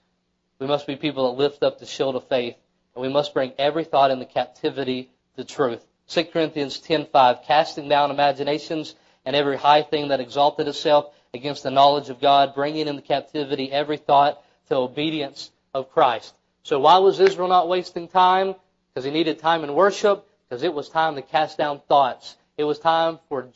We 0.59 0.67
must 0.67 0.87
be 0.87 0.95
people 0.95 1.31
that 1.31 1.39
lift 1.41 1.63
up 1.63 1.79
the 1.79 1.85
shield 1.85 2.15
of 2.15 2.27
faith. 2.27 2.55
And 2.95 3.01
we 3.01 3.09
must 3.09 3.33
bring 3.33 3.53
every 3.57 3.83
thought 3.83 4.11
into 4.11 4.25
captivity 4.25 5.09
to 5.35 5.43
truth. 5.43 5.85
2 6.07 6.25
Corinthians 6.25 6.79
10:5, 6.79 7.43
casting 7.43 7.89
down 7.89 8.11
imaginations 8.11 8.95
and 9.25 9.35
every 9.35 9.57
high 9.57 9.81
thing 9.81 10.09
that 10.09 10.19
exalted 10.19 10.67
itself 10.67 11.13
against 11.33 11.63
the 11.63 11.71
knowledge 11.71 12.09
of 12.09 12.21
God, 12.21 12.53
bringing 12.53 12.87
into 12.87 13.01
captivity 13.01 13.71
every 13.71 13.97
thought 13.97 14.43
to 14.67 14.75
obedience 14.75 15.51
of 15.73 15.91
Christ. 15.91 16.33
So 16.63 16.79
why 16.79 16.99
was 16.99 17.19
Israel 17.19 17.47
not 17.47 17.67
wasting 17.67 18.07
time? 18.07 18.55
Because 18.93 19.05
he 19.05 19.11
needed 19.11 19.39
time 19.39 19.63
in 19.63 19.73
worship, 19.73 20.27
because 20.47 20.63
it 20.63 20.73
was 20.73 20.89
time 20.89 21.15
to 21.15 21.21
cast 21.21 21.57
down 21.57 21.81
thoughts. 21.87 22.37
It 22.57 22.63
was 22.63 22.79
time 22.79 23.19
for, 23.27 23.49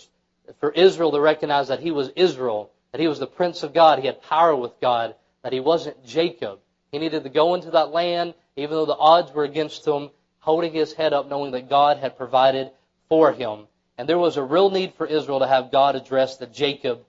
for 0.60 0.72
Israel 0.72 1.12
to 1.12 1.22
recognize 1.22 1.68
that 1.68 1.80
he 1.80 1.92
was 1.92 2.10
Israel, 2.16 2.72
that 2.92 3.02
he 3.02 3.08
was 3.08 3.20
the 3.20 3.28
Prince 3.28 3.64
of 3.64 3.74
God, 3.74 4.00
he 4.00 4.08
had 4.08 4.22
power 4.22 4.56
with 4.56 4.80
God, 4.82 5.16
that 5.44 5.54
he 5.54 5.60
wasn't 5.60 6.06
Jacob. 6.06 6.60
He 6.92 7.00
needed 7.00 7.24
to 7.24 7.30
go 7.30 7.56
into 7.56 7.72
that 7.72 7.92
land, 7.92 8.34
even 8.56 8.72
though 8.72 8.86
the 8.86 8.96
odds 8.96 9.32
were 9.32 9.44
against 9.44 9.86
him, 9.86 10.10
holding 10.40 10.74
his 10.74 10.94
head 10.94 11.14
up, 11.14 11.30
knowing 11.30 11.52
that 11.52 11.70
God 11.70 11.98
had 11.98 12.18
provided 12.18 12.72
for 13.10 13.32
him. 13.34 13.68
And 13.98 14.08
there 14.08 14.18
was 14.18 14.38
a 14.38 14.44
real 14.44 14.70
need 14.70 14.94
for 14.94 15.06
Israel 15.06 15.40
to 15.40 15.48
have 15.48 15.72
God 15.72 15.96
address 15.96 16.38
the 16.38 16.48
Jacob 16.48 17.02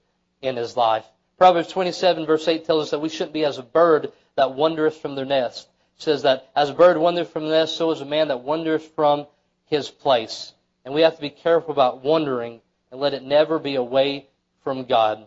in 0.42 0.56
his 0.56 0.76
life. 0.76 1.04
Proverbs 1.36 1.68
27 1.68 2.26
verse 2.26 2.48
8 2.48 2.64
tells 2.64 2.84
us 2.84 2.90
that 2.90 3.00
we 3.00 3.08
shouldn't 3.08 3.32
be 3.32 3.44
as 3.44 3.58
a 3.58 3.62
bird 3.62 4.12
that 4.36 4.54
wandereth 4.54 5.00
from 5.00 5.14
their 5.14 5.24
nest. 5.24 5.68
It 5.96 6.02
says 6.02 6.22
that 6.22 6.48
as 6.56 6.70
a 6.70 6.74
bird 6.74 6.96
wandereth 6.96 7.30
from 7.30 7.44
the 7.44 7.50
nest, 7.50 7.76
so 7.76 7.90
is 7.90 8.00
a 8.00 8.06
man 8.06 8.28
that 8.28 8.42
wandereth 8.42 8.94
from 8.94 9.26
his 9.66 9.90
place. 9.90 10.52
And 10.84 10.94
we 10.94 11.02
have 11.02 11.16
to 11.16 11.20
be 11.20 11.30
careful 11.30 11.72
about 11.72 12.02
wandering 12.02 12.60
and 12.90 13.00
let 13.00 13.14
it 13.14 13.22
never 13.22 13.58
be 13.58 13.74
away 13.74 14.26
from 14.64 14.84
God. 14.84 15.26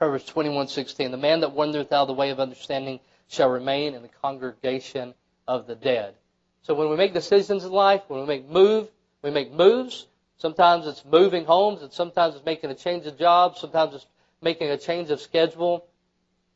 Proverbs 0.00 0.24
21:16 0.30 1.10
The 1.10 1.18
man 1.18 1.40
that 1.40 1.52
wandereth 1.52 1.92
out 1.92 2.04
of 2.04 2.08
the 2.08 2.14
way 2.14 2.30
of 2.30 2.40
understanding 2.40 3.00
shall 3.28 3.50
remain 3.50 3.94
in 3.94 4.00
the 4.00 4.08
congregation 4.08 5.12
of 5.46 5.66
the 5.66 5.74
dead. 5.74 6.14
So 6.62 6.72
when 6.72 6.88
we 6.88 6.96
make 6.96 7.12
decisions 7.12 7.66
in 7.66 7.70
life, 7.70 8.00
when 8.08 8.20
we 8.20 8.26
make 8.26 8.48
move, 8.48 8.88
we 9.20 9.28
make 9.28 9.52
moves. 9.52 10.06
Sometimes 10.38 10.86
it's 10.86 11.04
moving 11.04 11.44
homes, 11.44 11.82
and 11.82 11.92
sometimes 11.92 12.34
it's 12.34 12.46
making 12.46 12.70
a 12.70 12.74
change 12.74 13.04
of 13.04 13.18
job, 13.18 13.58
sometimes 13.58 13.94
it's 13.94 14.06
making 14.40 14.70
a 14.70 14.78
change 14.78 15.10
of 15.10 15.20
schedule. 15.20 15.84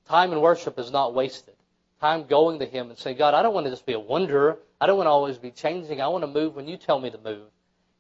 Time 0.09 0.33
in 0.33 0.41
worship 0.41 0.79
is 0.79 0.91
not 0.91 1.13
wasted. 1.13 1.55
Time 2.01 2.25
going 2.25 2.61
to 2.61 2.65
Him 2.65 2.89
and 2.89 2.99
saying, 2.99 3.19
God, 3.19 3.35
I 3.35 3.43
don't 3.43 3.53
want 3.53 3.67
to 3.67 3.71
just 3.71 3.85
be 3.85 3.93
a 3.93 4.01
wanderer. 4.01 4.57
I 4.81 4.87
don't 4.87 4.97
want 4.97 5.07
to 5.07 5.11
always 5.11 5.37
be 5.37 5.51
changing. 5.51 6.01
I 6.01 6.09
want 6.09 6.23
to 6.23 6.29
move 6.29 6.57
when 6.57 6.67
you 6.67 6.79
tell 6.79 6.99
me 6.99 7.11
to 7.11 7.19
move. 7.19 7.47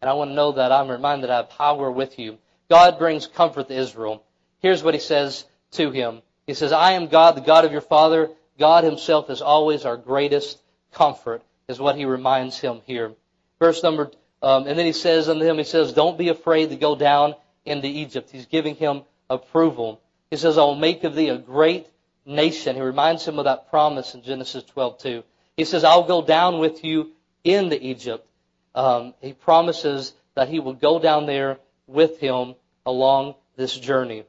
And 0.00 0.08
I 0.08 0.14
want 0.14 0.30
to 0.30 0.34
know 0.34 0.52
that 0.52 0.72
I'm 0.72 0.88
reminded 0.88 1.28
I 1.28 1.36
have 1.36 1.50
power 1.50 1.90
with 1.90 2.18
you. 2.18 2.38
God 2.70 2.98
brings 2.98 3.26
comfort 3.26 3.68
to 3.68 3.74
Israel. 3.74 4.24
Here's 4.64 4.82
what 4.82 4.94
He 4.94 5.00
says 5.00 5.44
to 5.72 5.90
him. 5.90 6.22
He 6.46 6.54
says, 6.54 6.72
I 6.72 6.92
am 6.92 7.08
God, 7.08 7.36
the 7.36 7.42
God 7.42 7.66
of 7.66 7.72
your 7.72 7.82
father. 7.82 8.30
God 8.58 8.82
Himself 8.82 9.28
is 9.28 9.42
always 9.42 9.84
our 9.84 9.98
greatest 9.98 10.58
comfort, 10.94 11.42
is 11.68 11.78
what 11.78 11.96
He 11.96 12.06
reminds 12.06 12.58
him 12.58 12.80
here. 12.86 13.12
Verse 13.58 13.82
number, 13.82 14.10
um, 14.40 14.66
and 14.66 14.78
then 14.78 14.86
He 14.86 14.94
says 14.94 15.28
unto 15.28 15.44
him, 15.44 15.58
He 15.58 15.64
says, 15.64 15.92
Don't 15.92 16.16
be 16.16 16.30
afraid 16.30 16.70
to 16.70 16.76
go 16.76 16.96
down 16.96 17.34
into 17.66 17.88
Egypt. 17.88 18.30
He's 18.30 18.46
giving 18.46 18.74
him 18.74 19.02
approval. 19.28 20.00
He 20.30 20.38
says, 20.38 20.56
I 20.56 20.62
will 20.62 20.76
make 20.76 21.04
of 21.04 21.14
thee 21.14 21.28
a 21.28 21.36
great 21.36 21.86
nation. 22.24 22.74
He 22.74 22.80
reminds 22.80 23.28
him 23.28 23.38
of 23.38 23.44
that 23.44 23.68
promise 23.68 24.14
in 24.14 24.22
Genesis 24.22 24.64
12:2. 24.74 25.24
He 25.58 25.66
says, 25.66 25.84
I'll 25.84 26.04
go 26.04 26.22
down 26.24 26.58
with 26.58 26.82
you 26.82 27.10
into 27.44 27.78
Egypt. 27.86 28.26
Um, 28.74 29.12
he 29.20 29.34
promises 29.34 30.14
that 30.34 30.48
he 30.48 30.58
will 30.58 30.72
go 30.72 30.98
down 30.98 31.26
there 31.26 31.58
with 31.86 32.18
him 32.18 32.54
along 32.86 33.34
this 33.56 33.76
journey. 33.76 34.24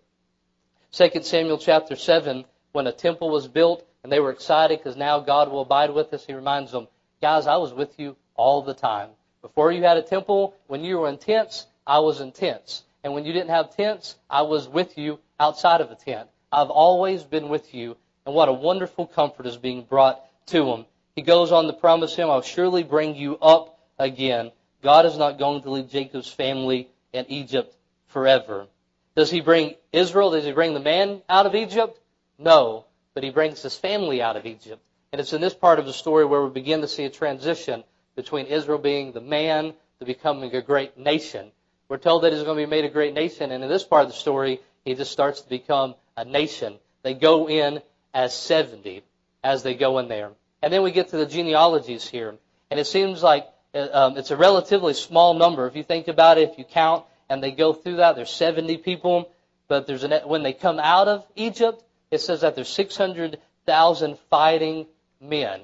2 0.95 1.10
Samuel 1.23 1.58
chapter 1.58 1.97
7, 1.97 2.45
when 2.71 2.88
a 2.88 2.91
temple 2.93 3.29
was 3.29 3.49
built 3.49 3.86
and 4.01 4.10
they 4.10 4.21
were 4.21 4.31
excited 4.31 4.79
because 4.79 4.95
now 4.95 5.19
God 5.19 5.51
will 5.51 5.60
abide 5.60 5.93
with 5.93 6.13
us, 6.13 6.25
he 6.25 6.34
reminds 6.34 6.71
them, 6.71 6.88
guys, 7.21 7.47
I 7.47 7.58
was 7.58 7.73
with 7.73 7.99
you 7.99 8.15
all 8.38 8.62
the 8.62 8.73
time. 8.73 9.10
Before 9.41 9.73
you 9.73 9.84
had 9.84 9.97
a 9.97 10.01
temple, 10.01 10.55
when 10.67 10.86
you 10.86 10.97
were 10.97 11.10
in 11.10 11.17
tents, 11.17 11.67
I 11.86 11.99
was 11.99 12.21
in 12.21 12.31
tents. 12.31 12.84
And 13.03 13.13
when 13.13 13.25
you 13.25 13.34
didn't 13.34 13.49
have 13.49 13.75
tents, 13.75 14.15
I 14.29 14.43
was 14.43 14.69
with 14.69 14.97
you 14.97 15.19
outside 15.38 15.81
of 15.81 15.89
the 15.89 15.95
tent. 15.95 16.29
I've 16.49 16.69
always 16.69 17.23
been 17.23 17.49
with 17.49 17.73
you. 17.73 17.97
And 18.25 18.34
what 18.34 18.47
a 18.47 18.53
wonderful 18.53 19.05
comfort 19.05 19.47
is 19.47 19.58
being 19.58 19.84
brought 19.84 20.21
to 20.47 20.65
him. 20.65 20.86
He 21.13 21.23
goes 21.23 21.51
on 21.51 21.65
to 21.65 21.73
promise 21.73 22.15
him, 22.15 22.29
I'll 22.29 22.41
surely 22.41 22.84
bring 22.84 23.15
you 23.15 23.38
up 23.39 23.79
again. 23.99 24.49
God 24.81 25.05
is 25.05 25.17
not 25.17 25.39
going 25.39 25.62
to 25.63 25.71
leave 25.71 25.89
Jacob's 25.89 26.31
family 26.31 26.88
in 27.12 27.25
Egypt 27.27 27.75
forever. 28.08 28.67
Does 29.15 29.32
he 29.32 29.41
bring 29.41 29.75
Israel? 29.93 30.32
Does 30.32 30.45
he 30.45 30.51
bring 30.51 30.73
the 30.73 30.80
man 30.80 31.21
out 31.30 31.45
of 31.45 31.56
Egypt? 31.56 31.99
No. 32.38 32.86
But 33.13 33.23
he 33.23 33.30
brings 33.30 33.62
his 33.62 33.78
family 33.78 34.21
out 34.21 34.36
of 34.36 34.45
Egypt. 34.45 34.82
And 35.12 35.21
it's 35.21 35.34
in 35.34 35.41
this 35.41 35.54
part 35.54 35.80
of 35.80 35.86
the 35.86 35.93
story 35.93 36.25
where 36.25 36.43
we 36.43 36.49
begin 36.49 36.82
to 36.82 36.88
see 36.88 37.06
a 37.06 37.10
transition 37.10 37.84
between 38.15 38.47
Israel 38.47 38.78
being 38.78 39.13
the 39.13 39.21
man 39.21 39.73
to 39.99 40.06
becoming 40.06 40.54
a 40.54 40.62
great 40.62 40.97
nation. 40.97 41.51
We're 41.88 41.97
told 41.97 42.23
that 42.23 42.34
he's 42.34 42.43
going 42.43 42.58
to 42.58 42.65
be 42.65 42.69
made 42.69 42.86
a 42.86 42.89
great 42.89 43.13
nation, 43.13 43.51
and 43.51 43.63
in 43.63 43.69
this 43.69 43.84
part 43.84 44.04
of 44.04 44.10
the 44.10 44.17
story, 44.17 44.60
he 44.84 44.95
just 44.95 45.12
starts 45.12 45.41
to 45.41 45.49
become 45.49 45.95
a 46.17 46.25
nation. 46.25 46.78
They 47.04 47.13
go 47.13 47.47
in 47.47 47.82
as 48.13 48.34
70 48.34 49.04
as 49.43 49.63
they 49.63 49.75
go 49.75 49.99
in 49.99 50.08
there. 50.08 50.32
And 50.62 50.73
then 50.73 50.82
we 50.82 50.91
get 50.91 51.10
to 51.10 51.17
the 51.17 51.25
genealogies 51.25 52.08
here. 52.08 52.36
And 52.71 52.80
it 52.80 52.88
seems 52.88 53.21
like 53.21 53.47
uh, 53.73 53.88
um, 53.93 54.17
it's 54.17 54.32
a 54.32 54.38
relatively 54.38 54.93
small 54.93 55.36
number. 55.36 55.67
If 55.67 55.75
you 55.75 55.84
think 55.84 56.08
about 56.08 56.38
it, 56.38 56.49
if 56.49 56.58
you 56.58 56.65
count 56.65 57.06
and 57.29 57.43
they 57.43 57.51
go 57.51 57.73
through 57.73 57.97
that, 57.97 58.15
there's 58.15 58.31
70 58.31 58.77
people. 58.77 59.31
But 59.67 59.88
there's 59.88 60.03
an, 60.03 60.11
when 60.27 60.43
they 60.43 60.53
come 60.53 60.79
out 60.79 61.07
of 61.07 61.25
Egypt, 61.35 61.83
it 62.11 62.21
says 62.21 62.41
that 62.41 62.55
there's 62.55 62.69
600,000 62.69 64.17
fighting 64.29 64.85
men, 65.19 65.61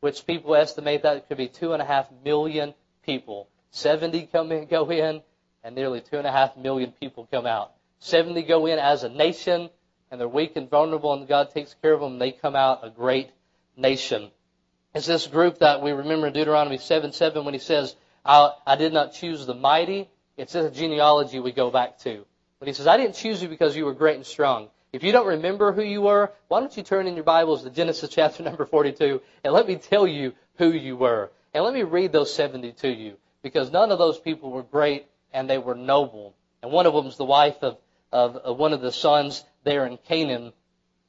which 0.00 0.26
people 0.26 0.54
estimate 0.54 1.02
that 1.02 1.28
could 1.28 1.38
be 1.38 1.48
two 1.48 1.72
and 1.72 1.80
a 1.80 1.86
half 1.86 2.06
million 2.24 2.74
people. 3.04 3.48
70 3.70 4.26
come 4.26 4.52
in, 4.52 4.66
go 4.66 4.90
in, 4.90 5.22
and 5.64 5.74
nearly 5.74 6.00
two 6.00 6.18
and 6.18 6.26
a 6.26 6.32
half 6.32 6.56
million 6.56 6.92
people 6.92 7.28
come 7.30 7.46
out. 7.46 7.72
70 8.00 8.42
go 8.42 8.66
in 8.66 8.78
as 8.78 9.04
a 9.04 9.08
nation, 9.08 9.70
and 10.10 10.20
they're 10.20 10.28
weak 10.28 10.56
and 10.56 10.68
vulnerable, 10.68 11.12
and 11.14 11.28
God 11.28 11.50
takes 11.50 11.74
care 11.80 11.92
of 11.92 12.00
them, 12.00 12.12
and 12.12 12.20
they 12.20 12.32
come 12.32 12.56
out 12.56 12.80
a 12.82 12.90
great 12.90 13.30
nation. 13.76 14.30
It's 14.94 15.06
this 15.06 15.26
group 15.26 15.58
that 15.58 15.82
we 15.82 15.92
remember 15.92 16.26
in 16.26 16.32
Deuteronomy 16.32 16.78
7 16.78 17.12
7 17.12 17.44
when 17.44 17.54
he 17.54 17.60
says, 17.60 17.94
I, 18.24 18.52
I 18.66 18.76
did 18.76 18.92
not 18.92 19.12
choose 19.12 19.46
the 19.46 19.54
mighty. 19.54 20.08
It's 20.40 20.54
a 20.54 20.70
genealogy 20.70 21.38
we 21.38 21.52
go 21.52 21.70
back 21.70 21.98
to. 21.98 22.24
But 22.60 22.68
he 22.68 22.72
says, 22.72 22.86
I 22.86 22.96
didn't 22.96 23.14
choose 23.14 23.42
you 23.42 23.48
because 23.48 23.76
you 23.76 23.84
were 23.84 23.92
great 23.92 24.16
and 24.16 24.24
strong. 24.24 24.70
If 24.90 25.04
you 25.04 25.12
don't 25.12 25.26
remember 25.26 25.70
who 25.70 25.82
you 25.82 26.00
were, 26.00 26.32
why 26.48 26.60
don't 26.60 26.74
you 26.74 26.82
turn 26.82 27.06
in 27.06 27.14
your 27.14 27.24
Bibles 27.24 27.62
to 27.62 27.68
Genesis 27.68 28.08
chapter 28.14 28.42
number 28.42 28.64
42 28.64 29.20
and 29.44 29.52
let 29.52 29.68
me 29.68 29.76
tell 29.76 30.06
you 30.06 30.32
who 30.56 30.72
you 30.72 30.96
were. 30.96 31.30
And 31.52 31.62
let 31.62 31.74
me 31.74 31.82
read 31.82 32.10
those 32.10 32.34
70 32.34 32.72
to 32.72 32.88
you 32.88 33.18
because 33.42 33.70
none 33.70 33.92
of 33.92 33.98
those 33.98 34.18
people 34.18 34.50
were 34.50 34.62
great 34.62 35.04
and 35.30 35.48
they 35.48 35.58
were 35.58 35.74
noble. 35.74 36.34
And 36.62 36.72
one 36.72 36.86
of 36.86 36.94
them 36.94 37.04
is 37.04 37.18
the 37.18 37.24
wife 37.26 37.58
of, 37.60 37.76
of, 38.10 38.36
of 38.36 38.56
one 38.56 38.72
of 38.72 38.80
the 38.80 38.92
sons 38.92 39.44
there 39.64 39.84
in 39.84 39.98
Canaan. 39.98 40.54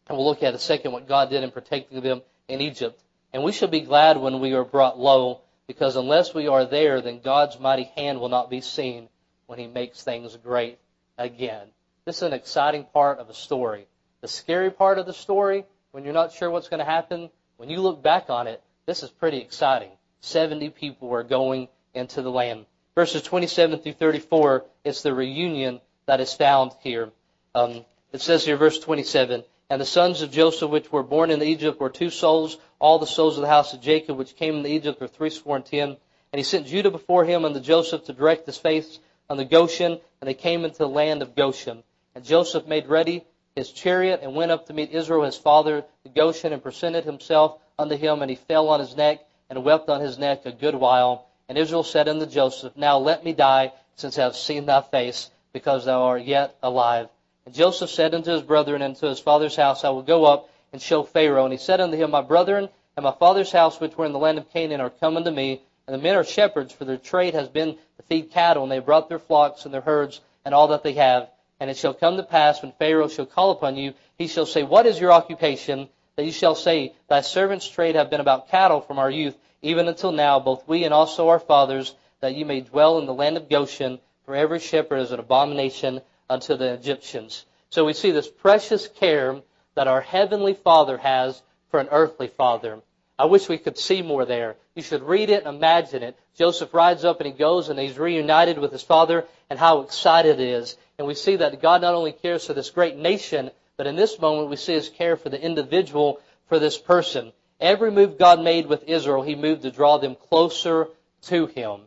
And 0.09 0.17
we'll 0.17 0.27
look 0.27 0.43
at 0.43 0.55
a 0.55 0.59
second 0.59 0.91
what 0.91 1.07
God 1.07 1.29
did 1.29 1.41
in 1.41 1.51
protecting 1.51 2.01
them 2.01 2.21
in 2.49 2.59
Egypt. 2.59 3.01
And 3.31 3.43
we 3.43 3.53
shall 3.53 3.69
be 3.69 3.79
glad 3.79 4.17
when 4.17 4.41
we 4.41 4.51
are 4.55 4.65
brought 4.65 4.99
low, 4.99 5.39
because 5.67 5.95
unless 5.95 6.33
we 6.33 6.49
are 6.49 6.65
there, 6.65 6.99
then 6.99 7.21
God's 7.21 7.57
mighty 7.61 7.89
hand 7.95 8.19
will 8.19 8.27
not 8.27 8.49
be 8.49 8.59
seen 8.59 9.07
when 9.51 9.59
he 9.59 9.67
makes 9.67 10.01
things 10.01 10.37
great 10.37 10.79
again. 11.17 11.67
This 12.05 12.15
is 12.15 12.21
an 12.21 12.31
exciting 12.31 12.85
part 12.85 13.19
of 13.19 13.29
a 13.29 13.33
story. 13.33 13.85
The 14.21 14.29
scary 14.29 14.71
part 14.71 14.97
of 14.97 15.05
the 15.05 15.11
story, 15.11 15.65
when 15.91 16.05
you're 16.05 16.13
not 16.13 16.31
sure 16.31 16.49
what's 16.49 16.69
going 16.69 16.79
to 16.79 16.85
happen, 16.85 17.29
when 17.57 17.69
you 17.69 17.81
look 17.81 18.01
back 18.01 18.29
on 18.29 18.47
it, 18.47 18.63
this 18.85 19.03
is 19.03 19.09
pretty 19.09 19.39
exciting. 19.39 19.89
70 20.21 20.69
people 20.69 21.13
are 21.13 21.23
going 21.23 21.67
into 21.93 22.21
the 22.21 22.31
land. 22.31 22.65
Verses 22.95 23.23
27 23.23 23.79
through 23.79 23.91
34, 23.91 24.63
it's 24.85 25.01
the 25.01 25.13
reunion 25.13 25.81
that 26.05 26.21
is 26.21 26.33
found 26.33 26.71
here. 26.79 27.11
Um, 27.53 27.83
it 28.13 28.21
says 28.21 28.45
here, 28.45 28.55
verse 28.55 28.79
27, 28.79 29.43
And 29.69 29.81
the 29.81 29.85
sons 29.85 30.21
of 30.21 30.31
Joseph 30.31 30.71
which 30.71 30.93
were 30.93 31.03
born 31.03 31.29
in 31.29 31.43
Egypt 31.43 31.77
were 31.77 31.89
two 31.89 32.09
souls. 32.09 32.57
All 32.79 32.99
the 32.99 33.05
souls 33.05 33.35
of 33.35 33.41
the 33.41 33.49
house 33.49 33.73
of 33.73 33.81
Jacob 33.81 34.17
which 34.17 34.37
came 34.37 34.55
into 34.55 34.69
Egypt 34.69 35.01
were 35.01 35.09
threescore 35.09 35.57
and 35.57 35.65
ten. 35.65 35.97
And 36.31 36.39
he 36.39 36.43
sent 36.43 36.67
Judah 36.67 36.89
before 36.89 37.25
him 37.25 37.43
unto 37.43 37.59
Joseph 37.59 38.05
to 38.05 38.13
direct 38.13 38.45
his 38.45 38.57
face 38.57 38.97
the 39.37 39.45
Goshen, 39.45 39.93
and 39.93 40.27
they 40.27 40.33
came 40.33 40.65
into 40.65 40.79
the 40.79 40.89
land 40.89 41.21
of 41.21 41.35
Goshen. 41.35 41.83
And 42.15 42.25
Joseph 42.25 42.67
made 42.67 42.87
ready 42.87 43.23
his 43.55 43.71
chariot 43.71 44.21
and 44.23 44.35
went 44.35 44.51
up 44.51 44.67
to 44.67 44.73
meet 44.73 44.91
Israel 44.91 45.23
his 45.23 45.37
father, 45.37 45.83
the 46.03 46.09
Goshen, 46.09 46.53
and 46.53 46.63
presented 46.63 47.05
himself 47.05 47.57
unto 47.77 47.95
him, 47.95 48.21
and 48.21 48.29
he 48.29 48.35
fell 48.35 48.69
on 48.69 48.79
his 48.79 48.95
neck 48.95 49.25
and 49.49 49.63
wept 49.63 49.89
on 49.89 50.01
his 50.01 50.17
neck 50.17 50.45
a 50.45 50.51
good 50.51 50.75
while. 50.75 51.27
And 51.49 51.57
Israel 51.57 51.83
said 51.83 52.07
unto 52.07 52.25
Joseph, 52.25 52.77
Now 52.77 52.97
let 52.97 53.25
me 53.25 53.33
die, 53.33 53.73
since 53.95 54.17
I 54.17 54.23
have 54.23 54.35
seen 54.35 54.65
thy 54.65 54.81
face, 54.81 55.29
because 55.51 55.85
thou 55.85 56.03
art 56.03 56.23
yet 56.23 56.55
alive. 56.63 57.09
And 57.45 57.53
Joseph 57.53 57.89
said 57.89 58.13
unto 58.13 58.31
his 58.31 58.41
brethren 58.41 58.81
and 58.81 58.95
to 58.97 59.07
his 59.07 59.19
father's 59.19 59.55
house, 59.55 59.83
I 59.83 59.89
will 59.89 60.03
go 60.03 60.25
up 60.25 60.49
and 60.71 60.81
show 60.81 61.03
Pharaoh. 61.03 61.43
And 61.43 61.51
he 61.51 61.57
said 61.57 61.81
unto 61.81 61.97
him, 61.97 62.11
My 62.11 62.21
brethren 62.21 62.69
and 62.95 63.03
my 63.03 63.11
father's 63.11 63.51
house, 63.51 63.79
which 63.79 63.97
were 63.97 64.05
in 64.05 64.13
the 64.13 64.19
land 64.19 64.37
of 64.37 64.49
Canaan, 64.51 64.81
are 64.81 64.89
come 64.89 65.17
unto 65.17 65.31
me. 65.31 65.61
And 65.87 65.93
the 65.93 66.03
men 66.03 66.15
are 66.15 66.23
shepherds, 66.23 66.73
for 66.73 66.85
their 66.85 66.97
trade 66.97 67.33
has 67.33 67.49
been 67.49 67.75
to 67.97 68.03
feed 68.03 68.31
cattle, 68.31 68.63
and 68.63 68.71
they 68.71 68.75
have 68.75 68.85
brought 68.85 69.09
their 69.09 69.19
flocks 69.19 69.65
and 69.65 69.73
their 69.73 69.81
herds 69.81 70.21
and 70.45 70.53
all 70.53 70.69
that 70.69 70.83
they 70.83 70.93
have. 70.93 71.29
And 71.59 71.69
it 71.69 71.77
shall 71.77 71.93
come 71.93 72.17
to 72.17 72.23
pass 72.23 72.61
when 72.61 72.71
Pharaoh 72.73 73.07
shall 73.07 73.25
call 73.25 73.51
upon 73.51 73.77
you, 73.77 73.93
he 74.17 74.27
shall 74.27 74.45
say, 74.45 74.63
What 74.63 74.85
is 74.85 74.99
your 74.99 75.11
occupation? 75.11 75.89
That 76.15 76.25
you 76.25 76.31
shall 76.31 76.55
say, 76.55 76.93
Thy 77.07 77.21
servant's 77.21 77.67
trade 77.67 77.95
have 77.95 78.09
been 78.09 78.19
about 78.19 78.49
cattle 78.49 78.81
from 78.81 78.99
our 78.99 79.09
youth, 79.09 79.37
even 79.61 79.87
until 79.87 80.11
now, 80.11 80.39
both 80.39 80.67
we 80.67 80.83
and 80.83 80.93
also 80.93 81.29
our 81.29 81.39
fathers, 81.39 81.95
that 82.19 82.35
you 82.35 82.45
may 82.45 82.61
dwell 82.61 82.97
in 82.99 83.05
the 83.05 83.13
land 83.13 83.37
of 83.37 83.49
Goshen, 83.49 83.99
for 84.25 84.35
every 84.35 84.59
shepherd 84.59 84.97
is 84.97 85.11
an 85.11 85.19
abomination 85.19 86.01
unto 86.29 86.55
the 86.55 86.73
Egyptians. 86.73 87.45
So 87.69 87.85
we 87.85 87.93
see 87.93 88.11
this 88.11 88.29
precious 88.29 88.87
care 88.87 89.41
that 89.75 89.87
our 89.87 90.01
heavenly 90.01 90.53
Father 90.53 90.97
has 90.97 91.41
for 91.69 91.79
an 91.79 91.89
earthly 91.91 92.27
father. 92.27 92.81
I 93.21 93.25
wish 93.25 93.47
we 93.47 93.59
could 93.59 93.77
see 93.77 94.01
more 94.01 94.25
there. 94.25 94.55
You 94.73 94.81
should 94.81 95.03
read 95.03 95.29
it 95.29 95.45
and 95.45 95.55
imagine 95.55 96.01
it. 96.01 96.17
Joseph 96.33 96.73
rides 96.73 97.05
up 97.05 97.19
and 97.19 97.27
he 97.27 97.37
goes 97.37 97.69
and 97.69 97.77
he's 97.77 97.99
reunited 97.99 98.57
with 98.57 98.71
his 98.71 98.81
father 98.81 99.25
and 99.47 99.59
how 99.59 99.81
excited 99.81 100.39
it 100.39 100.49
is. 100.49 100.75
And 100.97 101.05
we 101.05 101.13
see 101.13 101.35
that 101.35 101.61
God 101.61 101.83
not 101.83 101.93
only 101.93 102.13
cares 102.13 102.47
for 102.47 102.55
this 102.55 102.71
great 102.71 102.97
nation, 102.97 103.51
but 103.77 103.85
in 103.85 103.95
this 103.95 104.19
moment 104.19 104.49
we 104.49 104.55
see 104.55 104.73
his 104.73 104.89
care 104.89 105.17
for 105.17 105.29
the 105.29 105.39
individual, 105.39 106.19
for 106.49 106.57
this 106.57 106.79
person. 106.79 107.31
Every 107.59 107.91
move 107.91 108.17
God 108.17 108.41
made 108.41 108.65
with 108.65 108.85
Israel, 108.87 109.21
he 109.21 109.35
moved 109.35 109.61
to 109.61 109.71
draw 109.71 109.99
them 109.99 110.15
closer 110.15 110.87
to 111.27 111.45
him. 111.45 111.81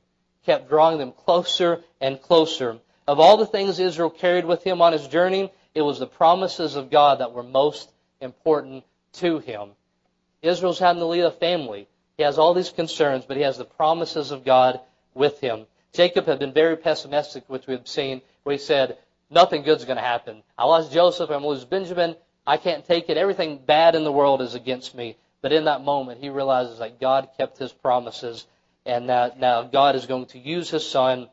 Kept 0.46 0.68
drawing 0.68 0.98
them 0.98 1.10
closer 1.10 1.82
and 2.00 2.22
closer. 2.22 2.78
Of 3.08 3.18
all 3.18 3.38
the 3.38 3.44
things 3.44 3.80
Israel 3.80 4.08
carried 4.08 4.44
with 4.44 4.62
him 4.62 4.80
on 4.80 4.92
his 4.92 5.08
journey, 5.08 5.52
it 5.74 5.82
was 5.82 5.98
the 5.98 6.06
promises 6.06 6.76
of 6.76 6.92
God 6.92 7.18
that 7.18 7.32
were 7.32 7.42
most 7.42 7.90
important 8.20 8.84
to 9.14 9.40
him. 9.40 9.70
Israel's 10.44 10.78
having 10.78 11.00
to 11.00 11.06
lead 11.06 11.24
a 11.24 11.30
family. 11.30 11.88
He 12.16 12.22
has 12.22 12.38
all 12.38 12.54
these 12.54 12.70
concerns, 12.70 13.24
but 13.26 13.36
he 13.36 13.42
has 13.42 13.58
the 13.58 13.64
promises 13.64 14.30
of 14.30 14.44
God 14.44 14.80
with 15.14 15.40
him. 15.40 15.66
Jacob 15.92 16.26
had 16.26 16.38
been 16.38 16.52
very 16.52 16.76
pessimistic, 16.76 17.44
which 17.48 17.66
we've 17.66 17.86
seen, 17.86 18.20
where 18.42 18.54
he 18.54 18.58
said, 18.58 18.98
nothing 19.30 19.62
good's 19.62 19.84
going 19.84 19.96
to 19.96 20.02
happen. 20.02 20.42
I 20.58 20.64
lost 20.64 20.92
Joseph, 20.92 21.30
I'm 21.30 21.42
going 21.42 21.42
to 21.42 21.48
lose 21.48 21.64
Benjamin. 21.64 22.16
I 22.46 22.56
can't 22.56 22.84
take 22.84 23.08
it. 23.08 23.16
Everything 23.16 23.58
bad 23.64 23.94
in 23.94 24.04
the 24.04 24.12
world 24.12 24.42
is 24.42 24.54
against 24.54 24.94
me. 24.94 25.16
But 25.40 25.52
in 25.52 25.64
that 25.64 25.84
moment, 25.84 26.20
he 26.20 26.28
realizes 26.30 26.78
that 26.78 27.00
God 27.00 27.28
kept 27.36 27.58
his 27.58 27.72
promises, 27.72 28.46
and 28.86 29.08
that 29.08 29.38
now 29.38 29.62
God 29.62 29.94
is 29.94 30.06
going 30.06 30.26
to 30.26 30.38
use 30.38 30.70
his 30.70 30.88
son 30.88 31.28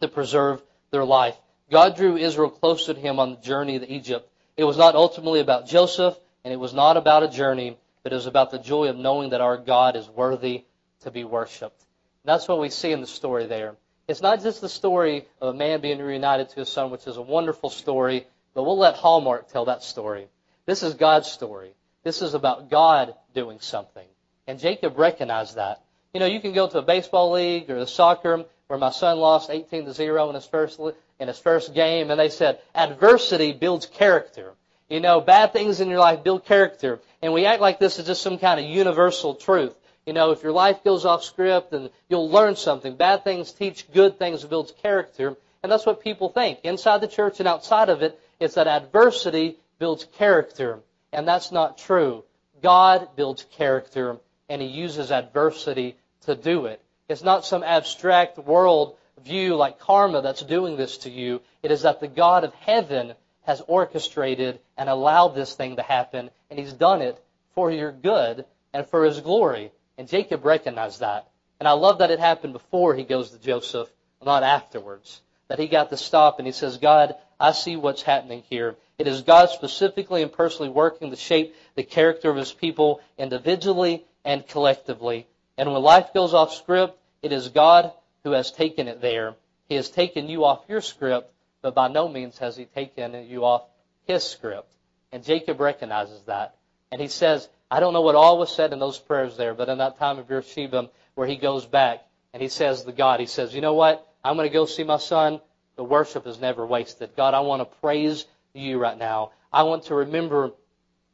to 0.00 0.08
preserve 0.08 0.62
their 0.90 1.04
life. 1.04 1.36
God 1.70 1.96
drew 1.96 2.16
Israel 2.16 2.50
closer 2.50 2.92
to 2.92 3.00
him 3.00 3.18
on 3.18 3.30
the 3.30 3.40
journey 3.40 3.78
to 3.78 3.90
Egypt. 3.90 4.28
It 4.56 4.64
was 4.64 4.76
not 4.76 4.94
ultimately 4.94 5.40
about 5.40 5.66
Joseph, 5.66 6.16
and 6.44 6.52
it 6.52 6.58
was 6.58 6.74
not 6.74 6.96
about 6.96 7.22
a 7.22 7.28
journey, 7.28 7.78
but 8.02 8.12
it 8.12 8.16
was 8.16 8.26
about 8.26 8.50
the 8.50 8.58
joy 8.58 8.88
of 8.88 8.96
knowing 8.96 9.30
that 9.30 9.40
our 9.40 9.56
God 9.56 9.96
is 9.96 10.08
worthy 10.08 10.64
to 11.00 11.10
be 11.10 11.24
worshiped. 11.24 11.80
That's 12.24 12.46
what 12.48 12.60
we 12.60 12.68
see 12.68 12.92
in 12.92 13.00
the 13.00 13.06
story 13.06 13.46
there. 13.46 13.76
It's 14.08 14.22
not 14.22 14.42
just 14.42 14.60
the 14.60 14.68
story 14.68 15.26
of 15.40 15.54
a 15.54 15.58
man 15.58 15.80
being 15.80 15.98
reunited 15.98 16.48
to 16.50 16.60
his 16.60 16.68
son, 16.68 16.90
which 16.90 17.06
is 17.06 17.16
a 17.16 17.22
wonderful 17.22 17.70
story, 17.70 18.26
but 18.54 18.64
we'll 18.64 18.78
let 18.78 18.96
Hallmark 18.96 19.48
tell 19.48 19.66
that 19.66 19.82
story. 19.82 20.26
This 20.66 20.82
is 20.82 20.94
God's 20.94 21.30
story. 21.30 21.72
This 22.04 22.22
is 22.22 22.34
about 22.34 22.70
God 22.70 23.14
doing 23.34 23.60
something. 23.60 24.06
And 24.46 24.58
Jacob 24.58 24.98
recognized 24.98 25.56
that. 25.56 25.82
You 26.12 26.20
know, 26.20 26.26
you 26.26 26.40
can 26.40 26.52
go 26.52 26.68
to 26.68 26.78
a 26.78 26.82
baseball 26.82 27.32
league 27.32 27.70
or 27.70 27.76
a 27.76 27.86
soccer 27.86 28.44
where 28.66 28.78
my 28.78 28.90
son 28.90 29.18
lost 29.18 29.50
18 29.50 29.86
to 29.86 29.92
0 29.92 30.28
in 30.28 30.34
his 30.34 30.46
first 30.46 30.80
in 31.18 31.28
his 31.28 31.38
first 31.38 31.74
game 31.74 32.10
and 32.10 32.18
they 32.18 32.28
said 32.28 32.60
adversity 32.74 33.52
builds 33.52 33.86
character. 33.86 34.52
You 34.88 35.00
know, 35.00 35.20
bad 35.20 35.52
things 35.52 35.80
in 35.80 35.88
your 35.88 36.00
life 36.00 36.22
build 36.22 36.44
character. 36.44 37.00
And 37.22 37.32
we 37.32 37.46
act 37.46 37.60
like 37.60 37.78
this 37.78 37.98
is 37.98 38.06
just 38.06 38.22
some 38.22 38.38
kind 38.38 38.58
of 38.58 38.66
universal 38.66 39.34
truth. 39.36 39.74
You 40.04 40.12
know, 40.12 40.32
if 40.32 40.42
your 40.42 40.52
life 40.52 40.82
goes 40.82 41.04
off 41.04 41.22
script, 41.22 41.70
then 41.70 41.88
you'll 42.08 42.28
learn 42.28 42.56
something. 42.56 42.96
Bad 42.96 43.22
things 43.22 43.52
teach 43.52 43.90
good 43.92 44.18
things, 44.18 44.44
builds 44.44 44.72
character. 44.82 45.36
And 45.62 45.70
that's 45.70 45.86
what 45.86 46.02
people 46.02 46.28
think. 46.28 46.58
Inside 46.64 47.00
the 47.00 47.08
church 47.08 47.38
and 47.38 47.48
outside 47.48 47.88
of 47.88 48.02
it, 48.02 48.18
it's 48.40 48.56
that 48.56 48.66
adversity 48.66 49.56
builds 49.78 50.04
character. 50.18 50.80
And 51.12 51.28
that's 51.28 51.52
not 51.52 51.78
true. 51.78 52.24
God 52.62 53.14
builds 53.14 53.44
character, 53.52 54.18
and 54.48 54.60
He 54.60 54.68
uses 54.68 55.12
adversity 55.12 55.96
to 56.22 56.34
do 56.34 56.66
it. 56.66 56.82
It's 57.08 57.22
not 57.22 57.44
some 57.44 57.62
abstract 57.62 58.38
world 58.38 58.96
view 59.24 59.54
like 59.54 59.78
karma 59.78 60.22
that's 60.22 60.42
doing 60.42 60.76
this 60.76 60.98
to 60.98 61.10
you. 61.10 61.40
It 61.62 61.70
is 61.70 61.82
that 61.82 62.00
the 62.00 62.08
God 62.08 62.42
of 62.42 62.54
heaven 62.54 63.14
has 63.42 63.62
orchestrated 63.66 64.60
and 64.76 64.88
allowed 64.88 65.30
this 65.30 65.54
thing 65.54 65.76
to 65.76 65.82
happen, 65.82 66.30
and 66.50 66.58
He's 66.58 66.72
done 66.72 67.02
it 67.02 67.22
for 67.54 67.70
your 67.70 67.92
good 67.92 68.44
and 68.72 68.86
for 68.86 69.04
His 69.04 69.20
glory. 69.20 69.72
And 69.98 70.08
Jacob 70.08 70.44
recognized 70.44 71.00
that. 71.00 71.28
And 71.62 71.68
I 71.68 71.74
love 71.74 71.98
that 71.98 72.10
it 72.10 72.18
happened 72.18 72.54
before 72.54 72.96
he 72.96 73.04
goes 73.04 73.30
to 73.30 73.38
Joseph, 73.38 73.88
not 74.20 74.42
afterwards. 74.42 75.20
That 75.46 75.60
he 75.60 75.68
got 75.68 75.90
to 75.90 75.96
stop 75.96 76.40
and 76.40 76.46
he 76.46 76.52
says, 76.52 76.78
God, 76.78 77.14
I 77.38 77.52
see 77.52 77.76
what's 77.76 78.02
happening 78.02 78.42
here. 78.50 78.74
It 78.98 79.06
is 79.06 79.22
God 79.22 79.48
specifically 79.50 80.22
and 80.22 80.32
personally 80.32 80.70
working 80.70 81.10
to 81.10 81.16
shape 81.16 81.54
the 81.76 81.84
character 81.84 82.30
of 82.30 82.36
his 82.36 82.52
people 82.52 83.00
individually 83.16 84.04
and 84.24 84.44
collectively. 84.44 85.28
And 85.56 85.72
when 85.72 85.82
life 85.82 86.12
goes 86.12 86.34
off 86.34 86.52
script, 86.52 86.98
it 87.22 87.30
is 87.30 87.48
God 87.50 87.92
who 88.24 88.32
has 88.32 88.50
taken 88.50 88.88
it 88.88 89.00
there. 89.00 89.36
He 89.68 89.76
has 89.76 89.88
taken 89.88 90.28
you 90.28 90.44
off 90.44 90.64
your 90.68 90.80
script, 90.80 91.32
but 91.62 91.74
by 91.74 91.88
no 91.88 92.08
means 92.08 92.38
has 92.38 92.56
he 92.56 92.64
taken 92.66 93.14
you 93.28 93.44
off 93.44 93.62
his 94.04 94.24
script. 94.24 94.70
And 95.12 95.24
Jacob 95.24 95.60
recognizes 95.60 96.22
that. 96.24 96.56
And 96.90 97.00
he 97.00 97.08
says, 97.08 97.48
I 97.70 97.80
don't 97.80 97.92
know 97.92 98.02
what 98.02 98.14
all 98.14 98.38
was 98.38 98.54
said 98.54 98.72
in 98.72 98.78
those 98.78 98.98
prayers 98.98 99.36
there, 99.36 99.54
but 99.54 99.68
in 99.68 99.78
that 99.78 99.98
time 99.98 100.18
of 100.18 100.28
Beersheba 100.28 100.90
where 101.14 101.26
he 101.26 101.36
goes 101.36 101.64
back 101.64 102.04
and 102.34 102.42
he 102.42 102.48
says 102.48 102.84
to 102.84 102.92
God, 102.92 103.20
he 103.20 103.26
says, 103.26 103.54
you 103.54 103.60
know 103.60 103.74
what? 103.74 104.06
I'm 104.24 104.36
going 104.36 104.48
to 104.48 104.52
go 104.52 104.66
see 104.66 104.84
my 104.84 104.98
son. 104.98 105.40
The 105.76 105.84
worship 105.84 106.26
is 106.26 106.40
never 106.40 106.66
wasted. 106.66 107.16
God, 107.16 107.34
I 107.34 107.40
want 107.40 107.60
to 107.60 107.78
praise 107.80 108.26
you 108.54 108.78
right 108.78 108.98
now. 108.98 109.30
I 109.52 109.62
want 109.62 109.84
to 109.84 109.94
remember 109.94 110.52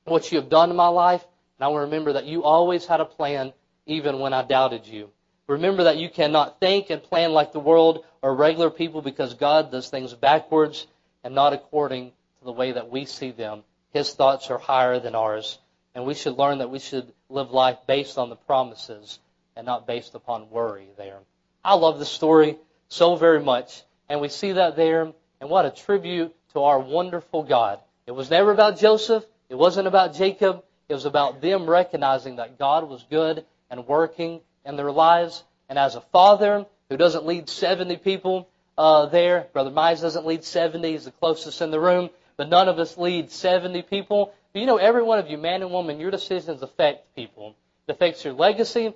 what 0.04 0.32
you 0.32 0.40
have 0.40 0.48
done 0.48 0.70
in 0.70 0.76
my 0.76 0.88
life, 0.88 1.24
and 1.58 1.64
I 1.64 1.68
want 1.68 1.82
to 1.82 1.86
remember 1.86 2.14
that 2.14 2.26
you 2.26 2.44
always 2.44 2.86
had 2.86 3.00
a 3.00 3.04
plan 3.04 3.52
even 3.86 4.18
when 4.18 4.32
I 4.32 4.42
doubted 4.42 4.86
you. 4.86 5.10
Remember 5.48 5.84
that 5.84 5.96
you 5.96 6.10
cannot 6.10 6.60
think 6.60 6.90
and 6.90 7.02
plan 7.02 7.32
like 7.32 7.52
the 7.52 7.60
world 7.60 8.04
or 8.20 8.34
regular 8.34 8.68
people 8.68 9.00
because 9.00 9.32
God 9.32 9.72
does 9.72 9.88
things 9.88 10.12
backwards 10.12 10.86
and 11.24 11.34
not 11.34 11.54
according 11.54 12.10
to 12.38 12.44
the 12.44 12.52
way 12.52 12.72
that 12.72 12.90
we 12.90 13.06
see 13.06 13.30
them. 13.30 13.64
His 13.92 14.12
thoughts 14.12 14.50
are 14.50 14.58
higher 14.58 15.00
than 15.00 15.14
ours. 15.14 15.58
And 15.94 16.04
we 16.04 16.14
should 16.14 16.36
learn 16.36 16.58
that 16.58 16.70
we 16.70 16.78
should 16.78 17.12
live 17.30 17.50
life 17.50 17.78
based 17.86 18.18
on 18.18 18.28
the 18.28 18.36
promises 18.36 19.18
and 19.56 19.64
not 19.64 19.86
based 19.86 20.14
upon 20.14 20.50
worry 20.50 20.88
there. 20.98 21.18
I 21.64 21.74
love 21.74 21.98
this 21.98 22.10
story 22.10 22.58
so 22.88 23.16
very 23.16 23.42
much. 23.42 23.82
And 24.10 24.20
we 24.20 24.28
see 24.28 24.52
that 24.52 24.76
there. 24.76 25.12
And 25.40 25.48
what 25.48 25.64
a 25.64 25.70
tribute 25.70 26.34
to 26.52 26.60
our 26.60 26.78
wonderful 26.78 27.42
God. 27.42 27.80
It 28.06 28.12
was 28.12 28.30
never 28.30 28.52
about 28.52 28.78
Joseph. 28.78 29.24
It 29.48 29.54
wasn't 29.54 29.88
about 29.88 30.14
Jacob. 30.14 30.62
It 30.90 30.94
was 30.94 31.06
about 31.06 31.40
them 31.40 31.68
recognizing 31.68 32.36
that 32.36 32.58
God 32.58 32.88
was 32.88 33.04
good 33.10 33.46
and 33.70 33.86
working 33.86 34.40
in 34.68 34.76
their 34.76 34.92
lives. 34.92 35.42
And 35.68 35.78
as 35.78 35.96
a 35.96 36.00
father 36.00 36.66
who 36.88 36.96
doesn't 36.96 37.26
lead 37.26 37.48
70 37.48 37.96
people 37.96 38.48
uh, 38.76 39.06
there, 39.06 39.48
Brother 39.52 39.70
Mize 39.70 40.02
doesn't 40.02 40.26
lead 40.26 40.44
70. 40.44 40.92
He's 40.92 41.06
the 41.06 41.10
closest 41.10 41.60
in 41.62 41.70
the 41.70 41.80
room. 41.80 42.10
But 42.36 42.48
none 42.48 42.68
of 42.68 42.78
us 42.78 42.96
lead 42.96 43.32
70 43.32 43.82
people. 43.82 44.32
But 44.52 44.60
you 44.60 44.66
know, 44.66 44.76
every 44.76 45.02
one 45.02 45.18
of 45.18 45.28
you, 45.28 45.38
man 45.38 45.62
and 45.62 45.72
woman, 45.72 45.98
your 45.98 46.12
decisions 46.12 46.62
affect 46.62 47.16
people. 47.16 47.56
It 47.88 47.92
affects 47.92 48.24
your 48.24 48.34
legacy. 48.34 48.92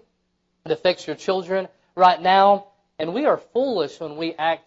It 0.64 0.70
affects 0.70 1.06
your 1.06 1.16
children 1.16 1.66
right 1.96 2.20
now. 2.20 2.66
And 2.98 3.14
we 3.14 3.24
are 3.24 3.38
foolish 3.38 3.98
when 3.98 4.16
we 4.16 4.34
act 4.34 4.64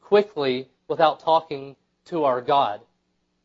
quickly 0.00 0.68
without 0.88 1.20
talking 1.20 1.76
to 2.06 2.24
our 2.24 2.40
God. 2.40 2.80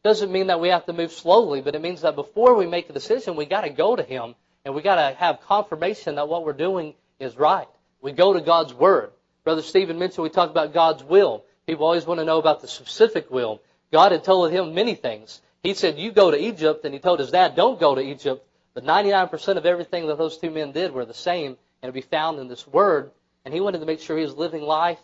Doesn't 0.04 0.32
mean 0.32 0.48
that 0.48 0.60
we 0.60 0.70
have 0.70 0.86
to 0.86 0.94
move 0.94 1.12
slowly, 1.12 1.62
but 1.62 1.76
it 1.76 1.82
means 1.82 2.02
that 2.02 2.16
before 2.16 2.56
we 2.56 2.66
make 2.66 2.90
a 2.90 2.94
decision, 2.94 3.36
we 3.36 3.46
got 3.46 3.62
to 3.62 3.70
go 3.70 3.96
to 3.96 4.04
Him 4.04 4.36
and 4.66 4.74
we 4.74 4.82
got 4.82 4.96
to 4.96 5.16
have 5.16 5.42
confirmation 5.42 6.16
that 6.16 6.28
what 6.28 6.44
we're 6.44 6.54
doing 6.54 6.96
is 7.20 7.38
right. 7.38 7.68
We 8.02 8.12
go 8.12 8.34
to 8.34 8.42
God's 8.42 8.74
Word. 8.74 9.12
Brother 9.44 9.62
Stephen 9.62 10.00
mentioned 10.00 10.24
we 10.24 10.30
talked 10.30 10.52
about 10.52 10.74
God's 10.74 11.04
will. 11.04 11.46
People 11.68 11.86
always 11.86 12.06
want 12.06 12.20
to 12.20 12.26
know 12.26 12.40
about 12.40 12.62
the 12.62 12.68
specific 12.68 13.30
will. 13.32 13.62
God 13.92 14.12
had 14.12 14.24
told 14.24 14.52
him 14.52 14.74
many 14.74 14.96
things. 14.96 15.42
He 15.64 15.74
said, 15.74 15.98
You 15.98 16.12
go 16.12 16.32
to 16.32 16.38
Egypt, 16.38 16.84
and 16.84 16.94
he 16.94 17.00
told 17.00 17.20
his 17.20 17.32
dad, 17.32 17.56
Don't 17.56 17.80
go 17.80 17.96
to 17.96 18.02
Egypt. 18.02 18.46
But 18.74 18.84
99% 18.84 19.58
of 19.58 19.66
everything 19.66 20.08
that 20.08 20.18
those 20.18 20.38
two 20.38 20.52
men 20.52 20.74
did 20.74 20.92
were 20.92 21.06
the 21.06 21.14
same 21.14 21.58
and 21.86 21.94
it'd 21.94 21.94
be 21.94 22.02
found 22.02 22.40
in 22.40 22.48
this 22.48 22.68
Word. 22.68 23.12
And 23.46 23.54
he 23.54 23.62
wanted 23.62 23.80
to 23.80 23.86
make 23.86 24.00
sure 24.00 24.18
he 24.18 24.24
was 24.24 24.36
living 24.36 24.64
life 24.64 25.00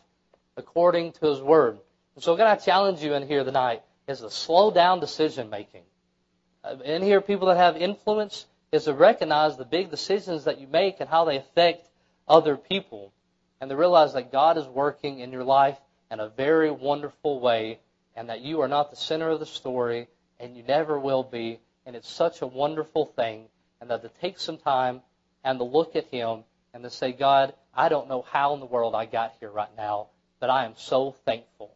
according 0.57 1.13
to 1.13 1.27
his 1.27 1.39
Word. 1.39 1.77
And 2.15 2.23
so, 2.23 2.35
God, 2.35 2.55
to 2.55 2.65
challenge 2.65 3.03
you 3.03 3.13
in 3.13 3.27
here 3.27 3.43
tonight 3.43 3.83
is 4.07 4.21
to 4.21 4.31
slow 4.31 4.71
down 4.71 4.99
decision 4.99 5.49
making. 5.49 5.83
Uh, 6.63 6.77
in 6.83 7.01
here, 7.01 7.21
people 7.21 7.47
that 7.47 7.57
have 7.57 7.77
influence 7.77 8.45
is 8.71 8.85
to 8.85 8.93
recognize 8.93 9.57
the 9.57 9.65
big 9.65 9.91
decisions 9.91 10.45
that 10.45 10.59
you 10.59 10.67
make 10.67 10.99
and 10.99 11.09
how 11.09 11.25
they 11.25 11.37
affect 11.37 11.89
other 12.27 12.55
people. 12.55 13.11
And 13.59 13.69
to 13.69 13.75
realize 13.75 14.13
that 14.13 14.31
God 14.31 14.57
is 14.57 14.65
working 14.65 15.19
in 15.19 15.31
your 15.31 15.43
life 15.43 15.77
in 16.09 16.19
a 16.19 16.29
very 16.29 16.71
wonderful 16.71 17.39
way 17.39 17.79
and 18.15 18.29
that 18.29 18.41
you 18.41 18.61
are 18.61 18.67
not 18.67 18.89
the 18.89 18.95
center 18.95 19.29
of 19.29 19.39
the 19.39 19.45
story 19.45 20.07
and 20.39 20.55
you 20.55 20.63
never 20.63 20.99
will 20.99 21.23
be. 21.23 21.59
And 21.85 21.95
it's 21.95 22.09
such 22.09 22.41
a 22.41 22.47
wonderful 22.47 23.05
thing. 23.05 23.45
And 23.79 23.89
that 23.89 24.01
to 24.03 24.09
take 24.21 24.39
some 24.39 24.57
time 24.57 25.01
and 25.43 25.59
to 25.59 25.63
look 25.63 25.95
at 25.95 26.05
Him 26.05 26.43
and 26.73 26.83
to 26.83 26.89
say, 26.89 27.11
God, 27.11 27.53
I 27.73 27.89
don't 27.89 28.07
know 28.07 28.21
how 28.21 28.53
in 28.53 28.59
the 28.59 28.65
world 28.65 28.95
I 28.95 29.05
got 29.05 29.33
here 29.39 29.49
right 29.49 29.75
now, 29.75 30.07
but 30.39 30.49
I 30.49 30.65
am 30.65 30.73
so 30.75 31.15
thankful. 31.25 31.75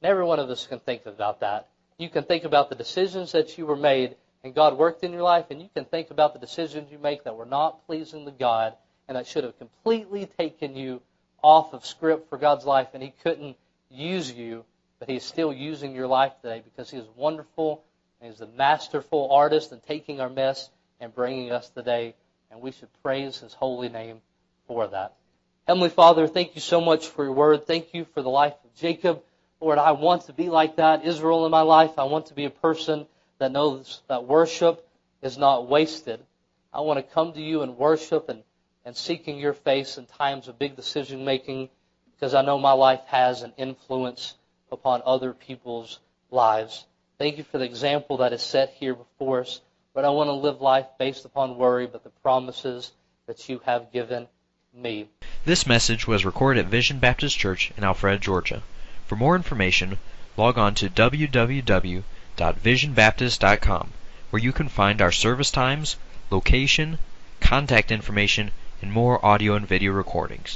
And 0.00 0.10
every 0.10 0.24
one 0.24 0.38
of 0.38 0.48
us 0.48 0.66
can 0.66 0.80
think 0.80 1.06
about 1.06 1.40
that. 1.40 1.68
You 1.98 2.08
can 2.08 2.24
think 2.24 2.44
about 2.44 2.68
the 2.68 2.74
decisions 2.74 3.32
that 3.32 3.56
you 3.56 3.66
were 3.66 3.76
made 3.76 4.16
and 4.44 4.54
God 4.54 4.76
worked 4.76 5.02
in 5.02 5.12
your 5.12 5.22
life, 5.22 5.46
and 5.50 5.60
you 5.60 5.70
can 5.74 5.86
think 5.86 6.10
about 6.10 6.34
the 6.34 6.38
decisions 6.38 6.92
you 6.92 6.98
make 6.98 7.24
that 7.24 7.34
were 7.34 7.46
not 7.46 7.86
pleasing 7.86 8.26
to 8.26 8.30
God 8.30 8.74
and 9.08 9.16
that 9.16 9.26
should 9.26 9.42
have 9.42 9.58
completely 9.58 10.26
taken 10.38 10.76
you 10.76 11.00
off 11.42 11.72
of 11.72 11.84
script 11.84 12.28
for 12.28 12.38
God's 12.38 12.66
life, 12.66 12.88
and 12.94 13.02
He 13.02 13.12
couldn't 13.22 13.56
use 13.90 14.30
you, 14.30 14.64
but 14.98 15.08
He's 15.08 15.24
still 15.24 15.52
using 15.52 15.94
your 15.94 16.06
life 16.06 16.32
today 16.42 16.62
because 16.62 16.90
He 16.90 16.98
is 16.98 17.06
wonderful 17.16 17.82
and 18.20 18.30
He's 18.30 18.40
a 18.42 18.46
masterful 18.46 19.30
artist 19.32 19.72
in 19.72 19.80
taking 19.80 20.20
our 20.20 20.30
mess 20.30 20.70
and 21.00 21.14
bringing 21.14 21.50
us 21.50 21.68
today, 21.70 22.14
and 22.50 22.60
we 22.60 22.70
should 22.70 22.88
praise 23.02 23.38
His 23.38 23.54
holy 23.54 23.88
name 23.88 24.20
for 24.66 24.86
that. 24.88 25.14
Heavenly 25.66 25.88
Father, 25.88 26.26
thank 26.26 26.54
you 26.54 26.60
so 26.60 26.82
much 26.82 27.08
for 27.08 27.24
your 27.24 27.32
word. 27.32 27.66
Thank 27.66 27.94
you 27.94 28.04
for 28.12 28.20
the 28.20 28.28
life 28.28 28.54
of 28.64 28.74
Jacob. 28.74 29.22
Lord, 29.60 29.78
I 29.78 29.92
want 29.92 30.26
to 30.26 30.34
be 30.34 30.50
like 30.50 30.76
that. 30.76 31.06
Israel 31.06 31.46
in 31.46 31.50
my 31.50 31.62
life, 31.62 31.92
I 31.98 32.04
want 32.04 32.26
to 32.26 32.34
be 32.34 32.44
a 32.44 32.50
person 32.50 33.06
that 33.38 33.52
knows 33.52 34.02
that 34.08 34.24
worship 34.24 34.88
is 35.22 35.38
not 35.38 35.68
wasted. 35.68 36.20
I 36.72 36.80
want 36.80 36.98
to 36.98 37.14
come 37.14 37.32
to 37.32 37.40
you 37.40 37.62
and 37.62 37.76
worship 37.76 38.28
and, 38.28 38.42
and 38.84 38.96
seeking 38.96 39.38
your 39.38 39.52
face 39.52 39.98
in 39.98 40.06
times 40.06 40.48
of 40.48 40.58
big 40.58 40.76
decision 40.76 41.24
making 41.24 41.70
because 42.14 42.34
I 42.34 42.42
know 42.42 42.58
my 42.58 42.72
life 42.72 43.02
has 43.06 43.42
an 43.42 43.52
influence 43.56 44.34
upon 44.70 45.02
other 45.04 45.32
people's 45.32 46.00
lives. 46.30 46.86
Thank 47.18 47.38
you 47.38 47.44
for 47.44 47.58
the 47.58 47.64
example 47.64 48.18
that 48.18 48.32
is 48.32 48.42
set 48.42 48.70
here 48.70 48.94
before 48.94 49.40
us. 49.40 49.60
But 49.94 50.04
I 50.04 50.10
want 50.10 50.28
to 50.28 50.32
live 50.32 50.60
life 50.60 50.86
based 50.98 51.24
upon 51.24 51.56
worry, 51.56 51.86
but 51.86 52.02
the 52.02 52.10
promises 52.10 52.92
that 53.26 53.48
you 53.48 53.60
have 53.64 53.92
given 53.92 54.26
me. 54.74 55.08
This 55.44 55.66
message 55.66 56.08
was 56.08 56.24
recorded 56.24 56.64
at 56.64 56.70
Vision 56.70 56.98
Baptist 56.98 57.38
Church 57.38 57.70
in 57.76 57.84
Alpharetta, 57.84 58.20
Georgia. 58.20 58.62
For 59.06 59.14
more 59.14 59.36
information, 59.36 59.98
log 60.36 60.58
on 60.58 60.74
to 60.76 60.88
www.visionbaptist.com, 62.36 63.90
where 64.30 64.42
you 64.42 64.52
can 64.52 64.68
find 64.68 65.00
our 65.00 65.12
service 65.12 65.50
times, 65.50 65.96
location, 66.30 66.98
contact 67.40 67.92
information, 67.92 68.50
and 68.82 68.92
more 68.92 69.24
audio 69.24 69.54
and 69.54 69.68
video 69.68 69.92
recordings. 69.92 70.50